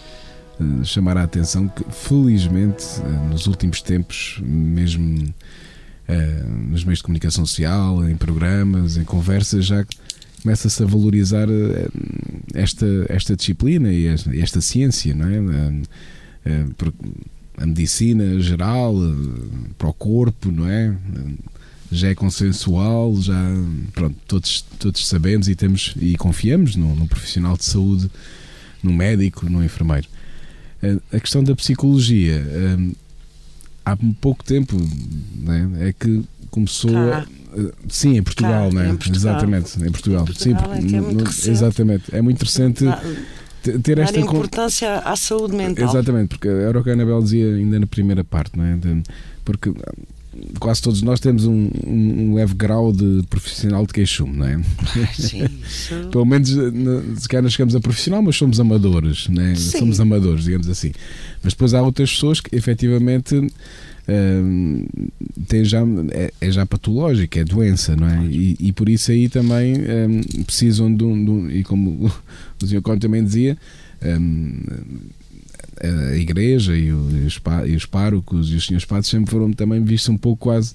[0.58, 5.34] eh, chamar a atenção que felizmente eh, nos últimos tempos, mesmo
[6.70, 9.84] nos meios de comunicação social, em programas, em conversas, já
[10.42, 11.46] começa-se a valorizar
[12.54, 15.72] esta, esta disciplina e esta, esta ciência, não é?
[16.45, 16.64] Eh,
[17.59, 20.88] a medicina geral eh, para o corpo, não é?
[21.16, 21.32] Eh,
[21.95, 23.34] Já é consensual, já
[23.93, 28.11] pronto, todos, todos sabemos e temos e confiamos num, num profissional de saúde,
[28.82, 30.09] num médico, num enfermeiro.
[31.12, 32.43] A questão da psicologia
[33.84, 34.76] há pouco tempo
[35.80, 35.88] é?
[35.88, 37.26] é que começou Cá.
[37.88, 38.88] sim em Portugal, Cá, não é?
[38.95, 39.16] Portugal.
[39.16, 40.22] Exatamente, em Portugal.
[40.28, 41.51] Em sim, Portugal é que é no- muito no- recente.
[41.51, 42.05] exatamente.
[42.16, 43.16] É muito recente Dá- te-
[43.62, 45.88] ter Dar esta con- importância à saúde mental.
[45.88, 48.76] Exatamente, porque era o que a Anabel dizia ainda na primeira parte, não é?
[48.76, 49.02] De-
[49.44, 49.72] porque
[50.58, 54.60] quase todos nós temos um, um- leve grau de profissional de queixume, não é?
[55.14, 55.46] Sim,
[56.10, 59.54] Pelo menos, se calhar não chegamos a profissional, mas somos amadores, né?
[59.54, 59.78] Sim.
[59.78, 60.92] somos amadores, digamos assim.
[61.42, 63.46] Mas depois há outras pessoas que efetivamente
[64.09, 64.84] hum,
[65.48, 65.80] têm já,
[66.12, 68.24] é, é já patológico, é doença, não é?
[68.26, 72.07] E, e por isso aí também hum, precisam de um, de um- e como
[72.62, 72.82] o Sr.
[72.82, 73.57] Conte também dizia,
[75.80, 80.11] a igreja e os, e os párocos e os senhores padres sempre foram também vistos
[80.11, 80.74] um pouco quase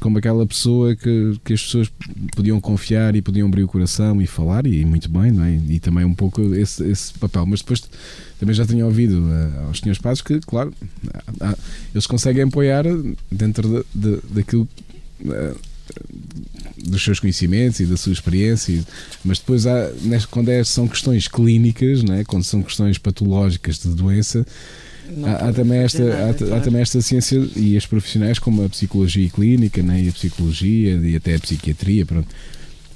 [0.00, 1.90] como aquela pessoa que, que as pessoas
[2.34, 5.60] podiam confiar e podiam abrir o coração e falar, e muito bem, não é?
[5.68, 7.44] E também um pouco esse, esse papel.
[7.46, 7.82] Mas depois
[8.38, 10.72] também já tinha ouvido eh, aos senhores padres que, claro,
[11.94, 12.84] eles conseguem apoiar
[13.30, 14.68] dentro de, de- daquilo.
[15.26, 15.54] eh,
[16.84, 18.84] dos seus conhecimentos e da sua experiência,
[19.24, 19.90] mas depois há,
[20.30, 24.44] quando é- são questões clínicas, né, quando são questões patológicas de doença,
[25.24, 26.54] há, há também esta, nada, há, claro.
[26.54, 30.94] há também esta ciência e as profissionais como a psicologia clínica né, e a psicologia
[30.96, 32.28] e até a psiquiatria, pronto.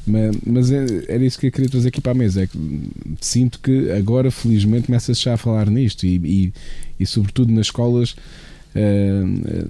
[0.07, 2.43] Mas, mas é- era isso que eu queria trazer aqui para a mesa.
[2.43, 2.59] É que
[3.21, 6.53] sinto que agora, felizmente, começa-se já a falar nisto e, e,
[6.99, 8.17] e sobretudo nas escolas,
[8.75, 9.23] eh,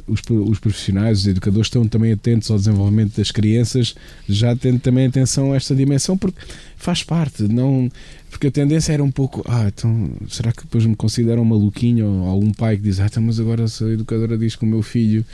[0.07, 3.95] os, os profissionais, os educadores estão também atentos ao desenvolvimento das crianças,
[4.29, 6.41] já tendo também atenção a esta dimensão, porque
[6.77, 7.91] faz parte, não.
[8.31, 12.07] Porque a tendência era um pouco, ah, então, será que depois me consideram maluquinho?
[12.07, 14.83] Ou algum pai que diz, ah, então, mas agora a educadora diz que o meu
[14.83, 15.25] filho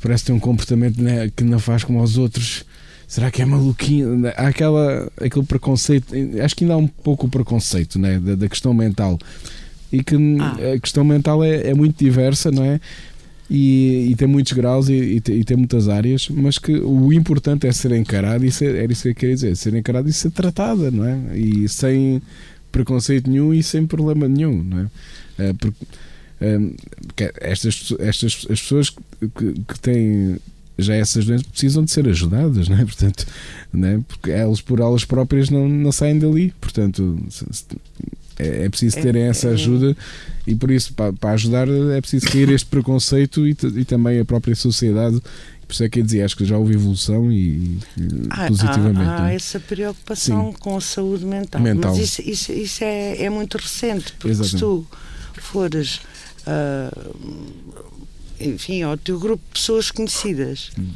[0.00, 2.64] parece ter um comportamento né, que não faz como aos outros,
[3.06, 4.26] será que é maluquinho?
[4.36, 8.48] Há aquela, aquele preconceito, acho que ainda há um pouco o preconceito né, da, da
[8.48, 9.18] questão mental.
[9.96, 10.74] E que ah.
[10.74, 12.80] a questão mental é, é muito diversa, não é?
[13.48, 17.66] E, e, tem muitos graus e, e, e, tem muitas áreas, mas que o importante
[17.66, 20.32] é ser encarado e ser, era isso que eu queria dizer, ser encarado e ser
[20.32, 21.38] tratada, não é?
[21.38, 22.20] E sem
[22.72, 24.86] preconceito nenhum e sem problema nenhum, não é?
[25.38, 25.86] Eh, porque,
[26.40, 30.38] eh, estas, estas as pessoas que, que têm
[30.78, 32.84] já essas doenças precisam de ser ajudadas, não é?
[32.84, 33.26] Portanto,
[33.72, 34.00] não é?
[34.06, 37.18] porque elas por elas próprias não, não saem dali, portanto
[38.38, 39.52] é, é preciso é, terem essa é.
[39.52, 39.96] ajuda
[40.46, 44.24] e por isso para, para ajudar é preciso cair este preconceito e, e também a
[44.24, 45.20] própria sociedade
[45.66, 49.00] por isso é que eu dizia, acho que já houve evolução e, e há, positivamente.
[49.00, 50.58] Há, há essa preocupação Sim.
[50.60, 51.60] com a saúde mental.
[51.60, 51.90] mental.
[51.90, 54.52] Mas isso, isso, isso é, é, muito recente, porque Exatamente.
[54.52, 54.86] se tu
[55.40, 56.00] fores
[56.46, 57.16] uh,
[58.40, 60.70] enfim, ao teu grupo de pessoas conhecidas.
[60.78, 60.90] Hum.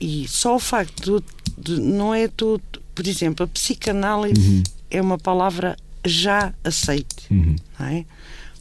[0.00, 1.22] E só o facto
[1.58, 2.60] de, de, não é tu,
[2.94, 4.62] por exemplo, a psicanálise uhum.
[4.90, 7.56] é uma palavra já aceite, uhum.
[7.78, 8.04] não é?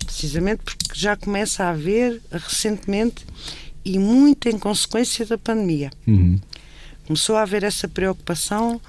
[0.05, 3.25] Precisamente porque já começa a haver recentemente
[3.83, 5.91] e muito em consequência da pandemia.
[6.07, 6.39] Uhum.
[7.05, 8.79] Começou a haver essa preocupação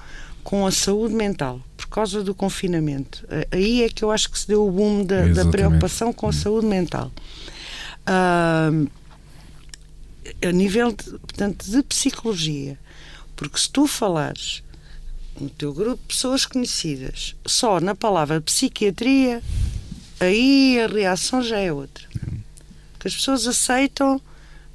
[0.43, 3.25] com a saúde mental por causa do confinamento.
[3.51, 6.29] Aí é que eu acho que se deu o boom da, da preocupação com a
[6.29, 6.33] uhum.
[6.33, 7.11] saúde mental.
[8.01, 8.89] Uh,
[10.41, 12.77] a nível de, portanto, de psicologia.
[13.35, 14.63] Porque se tu falares
[15.41, 19.41] no teu grupo pessoas conhecidas só na palavra psiquiatria,
[20.19, 22.07] aí a reação já é outra.
[22.99, 24.21] Que as pessoas aceitam.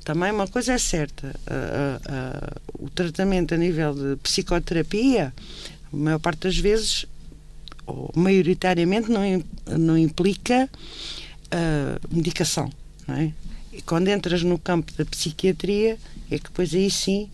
[0.04, 1.34] Também uma coisa é certa:
[2.78, 5.32] o tratamento a nível de psicoterapia,
[5.92, 7.06] a maior parte das vezes,
[7.86, 9.22] ou maioritariamente, não,
[9.78, 10.68] não implica
[11.46, 12.70] uh, medicação.
[13.06, 13.32] Não é?
[13.72, 15.98] E quando entras no campo da psiquiatria,
[16.30, 17.30] é que depois aí sim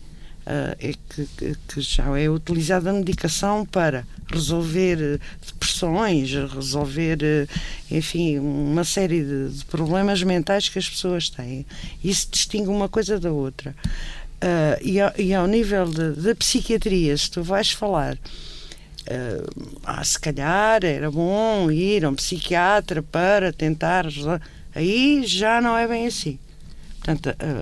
[0.47, 7.47] uh, que, que, que, já é utilizada a medicação para resolver eh, depressões, resolver, eh,
[7.91, 11.65] enfim, uma série de, de, problemas mentais que as pessoas têm.
[12.03, 13.75] Isso distingue uma coisa da outra.
[14.41, 18.15] Uh, e, ao, e, ao, nível da psiquiatria, se tu vais falar.
[18.15, 24.05] Uh, ah, se calhar era bom ir a um psiquiatra para tentar
[24.75, 26.39] Aí já não é bem assim.
[26.99, 27.59] Portanto, a,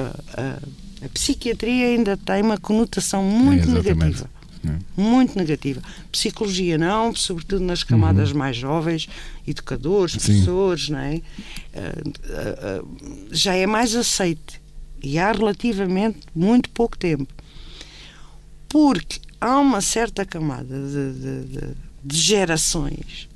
[0.00, 0.58] a, a,
[1.04, 4.30] a psiquiatria ainda tem uma conotação muito é, negativa.
[4.66, 5.00] É.
[5.00, 5.82] Muito negativa.
[6.10, 8.38] Psicologia não, sobretudo nas camadas uhum.
[8.38, 9.08] mais jovens,
[9.46, 10.18] educadores, Sim.
[10.18, 11.14] professores, não é?
[11.14, 14.62] Uh, uh, uh, já é mais aceite.
[15.02, 17.28] E há relativamente muito pouco tempo.
[18.68, 23.28] Porque há uma certa camada de, de, de, de gerações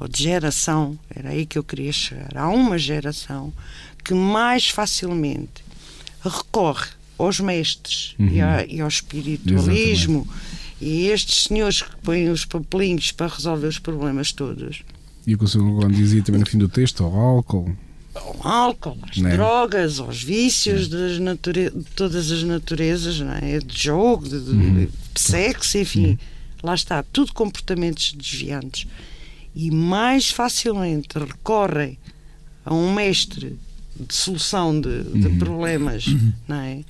[0.00, 2.36] ou de geração, era aí que eu queria chegar.
[2.36, 3.52] Há uma geração
[4.04, 5.63] que mais facilmente
[6.28, 8.28] recorre aos mestres uhum.
[8.28, 10.80] e, a, e, ao espiritualismo Exatamente.
[10.80, 14.82] e estes senhores que põem os papelinhos para resolver os problemas todos.
[15.26, 15.90] E o que o Sr.
[15.90, 17.74] Dizia também no fim do texto, ao álcool.
[18.14, 19.32] Ao álcool, às né?
[19.32, 21.70] drogas, aos vícios das nature...
[21.70, 23.58] de todas as naturezas, não é?
[23.58, 24.84] de jogo, de, uhum.
[24.84, 26.10] de sexo, enfim.
[26.10, 26.18] Uhum.
[26.62, 28.86] Lá está, tudo comportamentos desviantes
[29.54, 31.96] e mais facilmente recorrem
[32.64, 33.56] a um mestre
[33.98, 35.38] de solução de, de uhum.
[35.38, 36.32] problemas, uhum.
[36.48, 36.80] não é?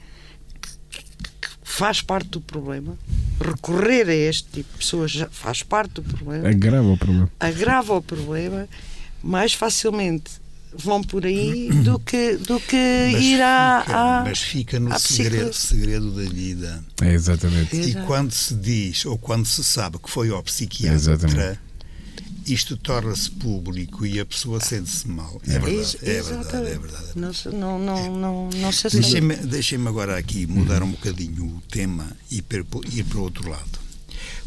[1.62, 2.96] Faz parte do problema.
[3.40, 6.48] Recorrer a este tipo de pessoas já faz parte do problema.
[6.48, 7.30] Agrava o problema.
[7.40, 8.68] Agrava o problema
[9.22, 10.44] mais facilmente
[10.76, 14.22] vão por aí do que, do que ir à.
[14.26, 16.84] Mas fica no segredo, segredo, da vida.
[17.00, 17.76] É exatamente.
[17.76, 20.96] E quando se diz ou quando se sabe que foi ao psiquiatra.
[20.96, 21.60] Exatamente
[22.46, 25.40] isto torna-se público e a pessoa sente-se mal.
[25.46, 27.06] É, é verdade, é verdade, é verdade.
[27.16, 32.10] Não, não, não, não, não se Deixem-me deixem agora aqui mudar um bocadinho o tema
[32.30, 33.84] e ir para o outro lado.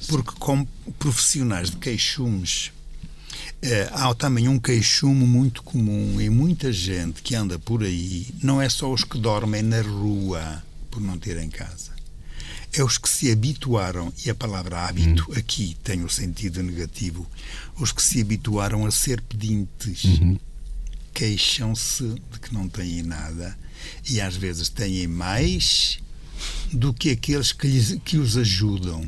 [0.08, 0.68] Porque, como
[1.00, 2.72] profissionais de queixumes,
[3.62, 8.62] eh, há também um queixume muito comum e muita gente que anda por aí, não
[8.62, 11.97] é só os que dormem na rua por não terem casa
[12.74, 15.38] é os que se habituaram, e a palavra hábito uhum.
[15.38, 17.26] aqui tem o sentido negativo,
[17.78, 20.04] os que se habituaram a ser pedintes.
[20.04, 20.38] Uhum.
[21.14, 23.58] Queixam-se de que não têm nada
[24.08, 26.00] e às vezes têm mais
[26.72, 29.06] do que aqueles que, lhes, que os ajudam.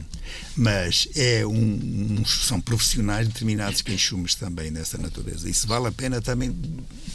[0.55, 5.49] Mas é um, um, são profissionais determinados queixumes também nessa natureza.
[5.49, 6.55] Isso vale a pena também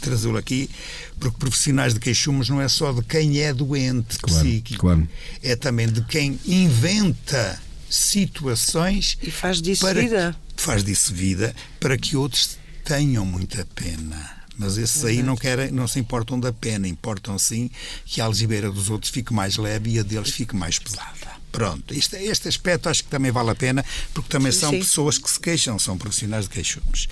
[0.01, 0.69] trazê-lo aqui,
[1.19, 5.07] porque profissionais de queixumes não é só de quem é doente claro, psíquico, claro.
[5.41, 10.35] é também de quem inventa situações e faz disso para, vida.
[10.57, 15.87] Faz disso vida para que outros tenham muita pena Mas esses aí não, querem, não
[15.87, 17.69] se importam da pena, importam sim
[18.05, 21.35] que a algibeira dos outros fique mais leve e a deles fique mais pesada.
[21.51, 23.83] Pronto, este, este aspecto acho que também vale a pena,
[24.13, 24.79] porque também são sim.
[24.79, 27.07] pessoas que se queixam, são profissionais de queixumes.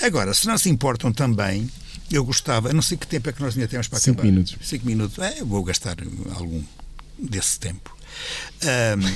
[0.00, 1.70] Agora, se não se importam também,
[2.10, 4.32] eu gostava, não sei que tempo é que nós ainda temos para Cinco acabar.
[4.32, 4.56] minutos.
[4.62, 5.18] Cinco minutos.
[5.18, 5.96] É, eu vou gastar
[6.34, 6.62] algum
[7.18, 7.96] desse tempo.
[8.64, 9.14] Um,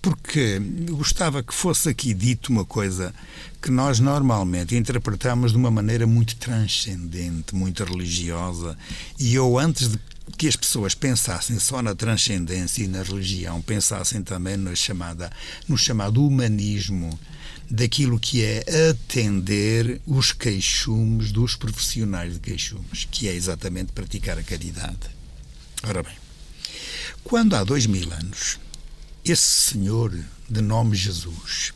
[0.00, 0.58] porque
[0.90, 3.14] gostava que fosse aqui dito uma coisa
[3.62, 8.76] que nós normalmente interpretamos de uma maneira muito transcendente, muito religiosa,
[9.18, 9.98] e eu antes de
[10.36, 15.30] que as pessoas pensassem só na transcendência e na religião, pensassem também chamada,
[15.68, 17.18] no chamado humanismo,
[17.70, 24.42] daquilo que é atender os queixumes dos profissionais de queixumes, que é exatamente praticar a
[24.42, 24.98] caridade.
[25.84, 26.16] Ora bem,
[27.22, 28.58] quando há dois mil anos
[29.24, 30.12] esse senhor
[30.48, 31.72] de nome Jesus,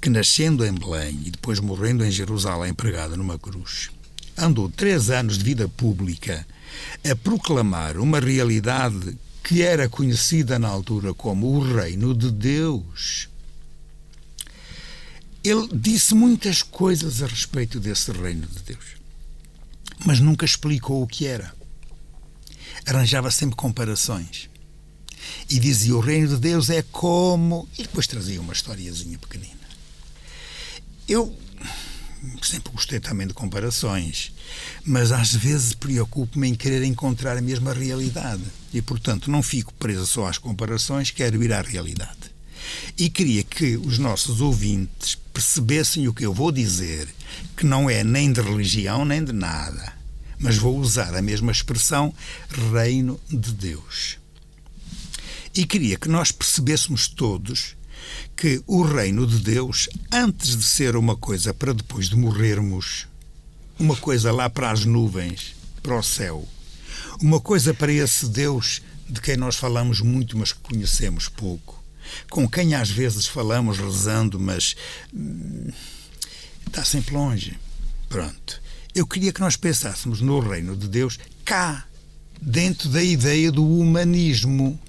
[0.00, 3.90] que nascendo em Belém e depois morrendo em Jerusalém pregado numa cruz,
[4.36, 6.46] andou três anos de vida pública
[7.08, 13.28] a proclamar uma realidade que era conhecida na altura como o reino de Deus.
[15.42, 18.96] Ele disse muitas coisas a respeito desse reino de Deus,
[20.04, 21.52] mas nunca explicou o que era.
[22.86, 24.48] Arranjava sempre comparações
[25.48, 27.68] e dizia o reino de Deus é como.
[27.78, 29.59] E depois trazia uma historiazinha pequenina.
[31.10, 31.36] Eu
[32.40, 34.32] sempre gostei também de comparações,
[34.84, 40.06] mas às vezes preocupo-me em querer encontrar a mesma realidade e, portanto, não fico preso
[40.06, 42.30] só às comparações, quero ir à realidade.
[42.96, 47.08] E queria que os nossos ouvintes percebessem o que eu vou dizer,
[47.56, 49.92] que não é nem de religião nem de nada,
[50.38, 52.14] mas vou usar a mesma expressão
[52.70, 54.16] reino de Deus.
[55.56, 57.74] E queria que nós percebêssemos todos
[58.36, 63.06] que o reino de Deus, antes de ser uma coisa para depois de morrermos,
[63.78, 66.46] uma coisa lá para as nuvens, para o céu,
[67.20, 71.82] uma coisa para esse Deus de quem nós falamos muito, mas que conhecemos pouco,
[72.30, 74.76] com quem às vezes falamos rezando, mas
[75.12, 75.70] hum,
[76.66, 77.58] está sempre longe.
[78.08, 78.60] Pronto.
[78.94, 81.86] Eu queria que nós pensássemos no reino de Deus cá,
[82.40, 84.80] dentro da ideia do humanismo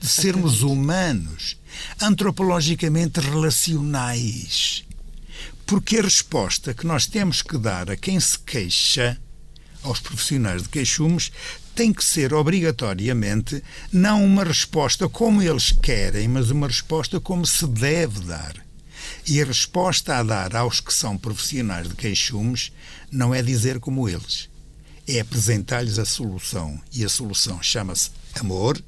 [0.00, 1.56] de sermos humanos,
[2.00, 4.84] antropologicamente relacionais.
[5.66, 9.18] Porque a resposta que nós temos que dar a quem se queixa,
[9.82, 11.32] aos profissionais de queixumes,
[11.74, 13.62] tem que ser obrigatoriamente
[13.92, 18.54] não uma resposta como eles querem, mas uma resposta como se deve dar.
[19.26, 22.72] E a resposta a dar aos que são profissionais de queixumes
[23.10, 24.48] não é dizer como eles,
[25.06, 26.80] é apresentar-lhes a solução.
[26.92, 28.82] E a solução chama-se amor,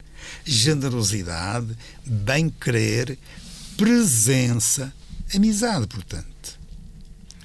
[0.45, 3.18] generosidade, bem-querer,
[3.77, 4.93] presença,
[5.35, 6.59] amizade, portanto.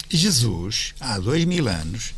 [0.10, 2.16] Jesus, há dois mil anos,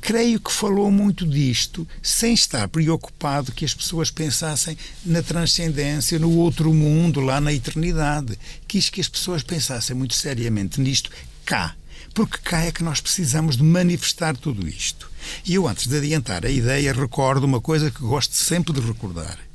[0.00, 6.30] creio que falou muito disto sem estar preocupado que as pessoas pensassem na transcendência, no
[6.30, 8.38] outro mundo, lá na eternidade.
[8.68, 11.10] Quis que as pessoas pensassem muito seriamente nisto
[11.44, 11.74] cá,
[12.14, 15.10] porque cá é que nós precisamos de manifestar tudo isto.
[15.44, 19.45] E eu, antes de adiantar a ideia, recordo uma coisa que gosto sempre de recordar.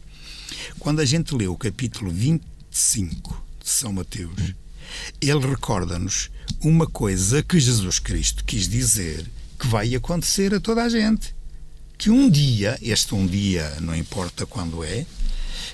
[0.79, 4.53] Quando a gente lê o capítulo 25 de São Mateus,
[5.21, 9.25] ele recorda-nos uma coisa que Jesus Cristo quis dizer
[9.59, 11.35] que vai acontecer a toda a gente.
[11.97, 15.05] Que um dia, este um dia não importa quando é,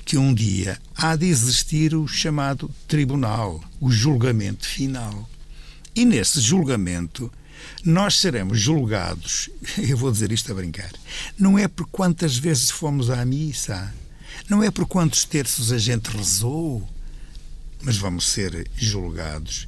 [0.03, 5.29] que um dia há de existir o chamado tribunal, o julgamento final.
[5.95, 7.31] E nesse julgamento
[7.83, 10.91] nós seremos julgados, eu vou dizer isto a brincar,
[11.37, 13.93] não é por quantas vezes fomos à missa,
[14.49, 16.87] não é por quantos terços a gente rezou,
[17.81, 19.67] mas vamos ser julgados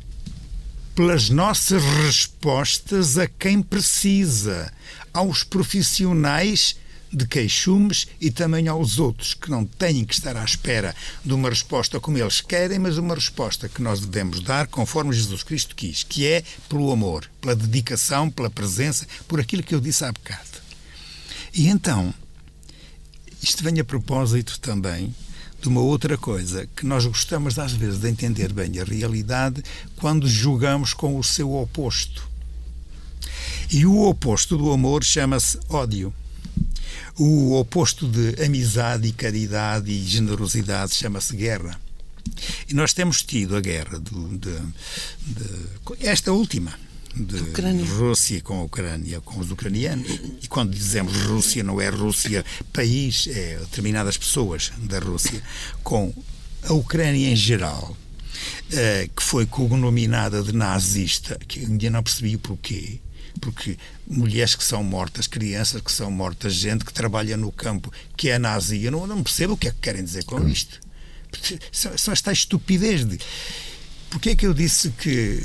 [1.00, 4.70] pelas nossas respostas a quem precisa,
[5.14, 6.76] aos profissionais
[7.10, 11.48] de queixumes e também aos outros que não têm que estar à espera de uma
[11.48, 16.04] resposta como eles querem, mas uma resposta que nós devemos dar conforme Jesus Cristo quis,
[16.04, 20.60] que é pelo amor, pela dedicação, pela presença, por aquilo que eu disse há bocado.
[21.54, 22.14] E então,
[23.42, 25.14] isto vem a propósito também
[25.62, 29.62] de uma outra coisa, que nós gostamos às vezes de entender bem a realidade
[29.98, 32.28] quando julgamos com o seu oposto.
[33.70, 36.14] E o oposto do amor chama-se ódio.
[37.18, 41.80] O oposto de amizade e caridade e generosidade chama-se guerra.
[42.70, 44.58] E nós temos tido a guerra de, de,
[46.00, 46.74] esta última,
[47.16, 50.08] de Rússia com a Ucrânia, com os ucranianos.
[50.42, 55.42] E quando dizemos Rússia, não é Rússia país, é determinadas pessoas da Rússia,
[55.84, 56.14] com
[56.64, 57.96] a Ucrânia em geral,
[58.72, 63.00] eh, que foi cognominada de nazista, que ainda não percebi o porquê,
[63.40, 68.30] porque mulheres que são mortas, crianças que são mortas, gente que trabalha no campo, que
[68.30, 70.80] é nazi, eu não, não percebo o que é que querem dizer com isto.
[71.72, 73.20] São, são esta estupidez de.
[74.10, 75.40] Porquê é que eu disse que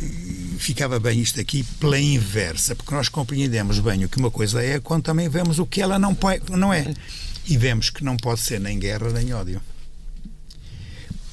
[0.59, 2.75] ficava bem isto aqui pela inversa?
[2.75, 5.99] Porque nós compreendemos bem o que uma coisa é quando também vemos o que ela
[5.99, 6.17] não,
[6.51, 6.95] não é.
[7.47, 9.61] E vemos que não pode ser nem guerra nem ódio.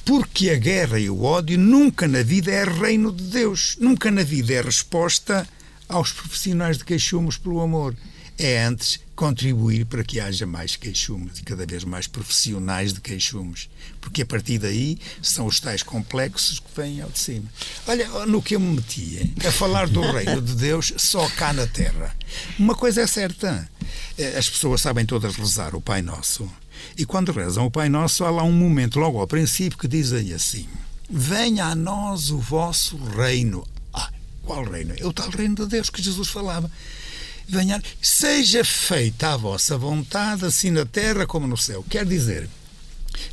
[0.04, 3.76] Porque a guerra e o ódio nunca na vida é reino de Deus.
[3.80, 5.48] Nunca na vida é resposta
[5.88, 7.96] aos profissionais de queixumos pelo amor.
[8.38, 13.68] É antes contribuir para que haja mais queixumes e cada vez mais profissionais de queixumes.
[14.00, 17.48] Porque a partir daí são os tais complexos que vêm ao de cima.
[17.86, 21.66] Olha, no que eu me meti a falar do reino de Deus só cá na
[21.66, 22.16] terra.
[22.58, 23.68] Uma coisa é certa:
[24.18, 26.50] eh, as pessoas sabem todas rezar o Pai Nosso.
[26.96, 30.32] E quando rezam o Pai Nosso, há lá um momento logo ao princípio que dizem
[30.32, 30.66] assim:
[31.08, 33.64] Venha a nós o vosso reino.
[34.42, 34.94] Qual reino?
[34.98, 36.70] É o tal reino de Deus que Jesus falava.
[37.52, 41.84] Venha, seja feita a vossa vontade, assim na terra como no céu.
[41.86, 42.48] Quer dizer,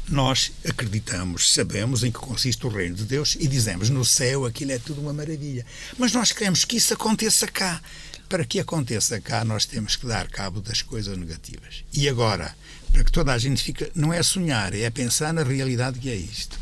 [0.10, 4.74] nós acreditamos, sabemos em que consiste o reino de Deus e dizemos no céu aquilo
[4.74, 5.66] é tudo uma maravilha.
[5.98, 7.82] Mas nós queremos que isso aconteça cá.
[8.28, 11.86] Para que aconteça cá, nós temos que dar cabo das coisas negativas.
[11.94, 12.54] E agora,
[12.92, 16.16] para que toda a gente fique, não é sonhar, é pensar na realidade que é
[16.16, 16.60] isto.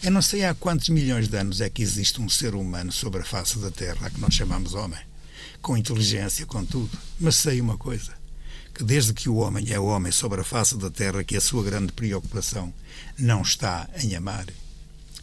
[0.00, 3.20] Eu não sei há quantos milhões de anos é que existe um ser humano sobre
[3.20, 5.00] a face da Terra, que nós chamamos homem,
[5.60, 6.96] com inteligência, com tudo.
[7.18, 8.12] Mas sei uma coisa:
[8.74, 11.62] que desde que o homem é homem sobre a face da Terra, que a sua
[11.62, 12.72] grande preocupação
[13.18, 14.46] não está em amar,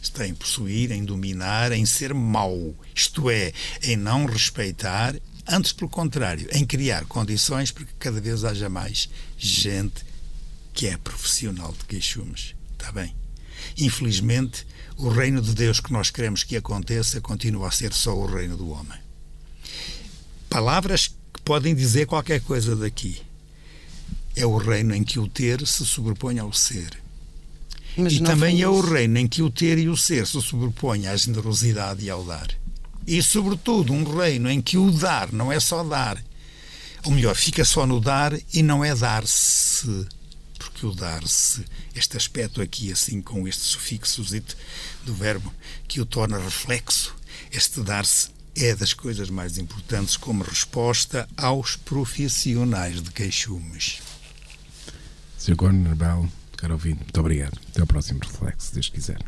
[0.00, 5.14] está em possuir, em dominar, em ser mau, isto é, em não respeitar,
[5.46, 10.04] antes pelo contrário, em criar condições para que cada vez haja mais gente
[10.72, 12.54] que é profissional de queixumes.
[12.72, 13.16] Está bem?
[13.76, 14.66] Infelizmente,
[14.96, 18.56] o reino de Deus que nós queremos que aconteça continua a ser só o reino
[18.56, 19.07] do homem.
[20.48, 23.20] Palavras que podem dizer qualquer coisa daqui.
[24.34, 26.90] É o reino em que o ter se sobrepõe ao ser.
[27.96, 31.08] Mas e também é o reino em que o ter e o ser se sobrepõem
[31.08, 32.48] à generosidade e ao dar.
[33.06, 36.22] E, sobretudo, um reino em que o dar não é só dar.
[37.04, 40.06] Ou melhor, fica só no dar e não é dar-se
[40.58, 44.22] porque o dar-se, este aspecto aqui, assim, com este sufixo
[45.04, 45.52] do verbo,
[45.86, 47.14] que o torna reflexo,
[47.52, 48.30] este dar-se
[48.64, 54.00] é das coisas mais importantes como resposta aos profissionais de queixumes.
[55.38, 55.56] Sr.
[55.56, 57.58] Corner Bell, caro ouvinte, muito obrigado.
[57.68, 59.18] Até ao próximo reflexo, se Deus quiser.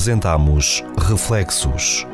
[0.00, 2.06] apresentamos Reflexos.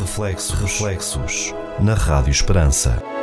[0.00, 3.15] Reflexos, reflexos na Rádio Esperança.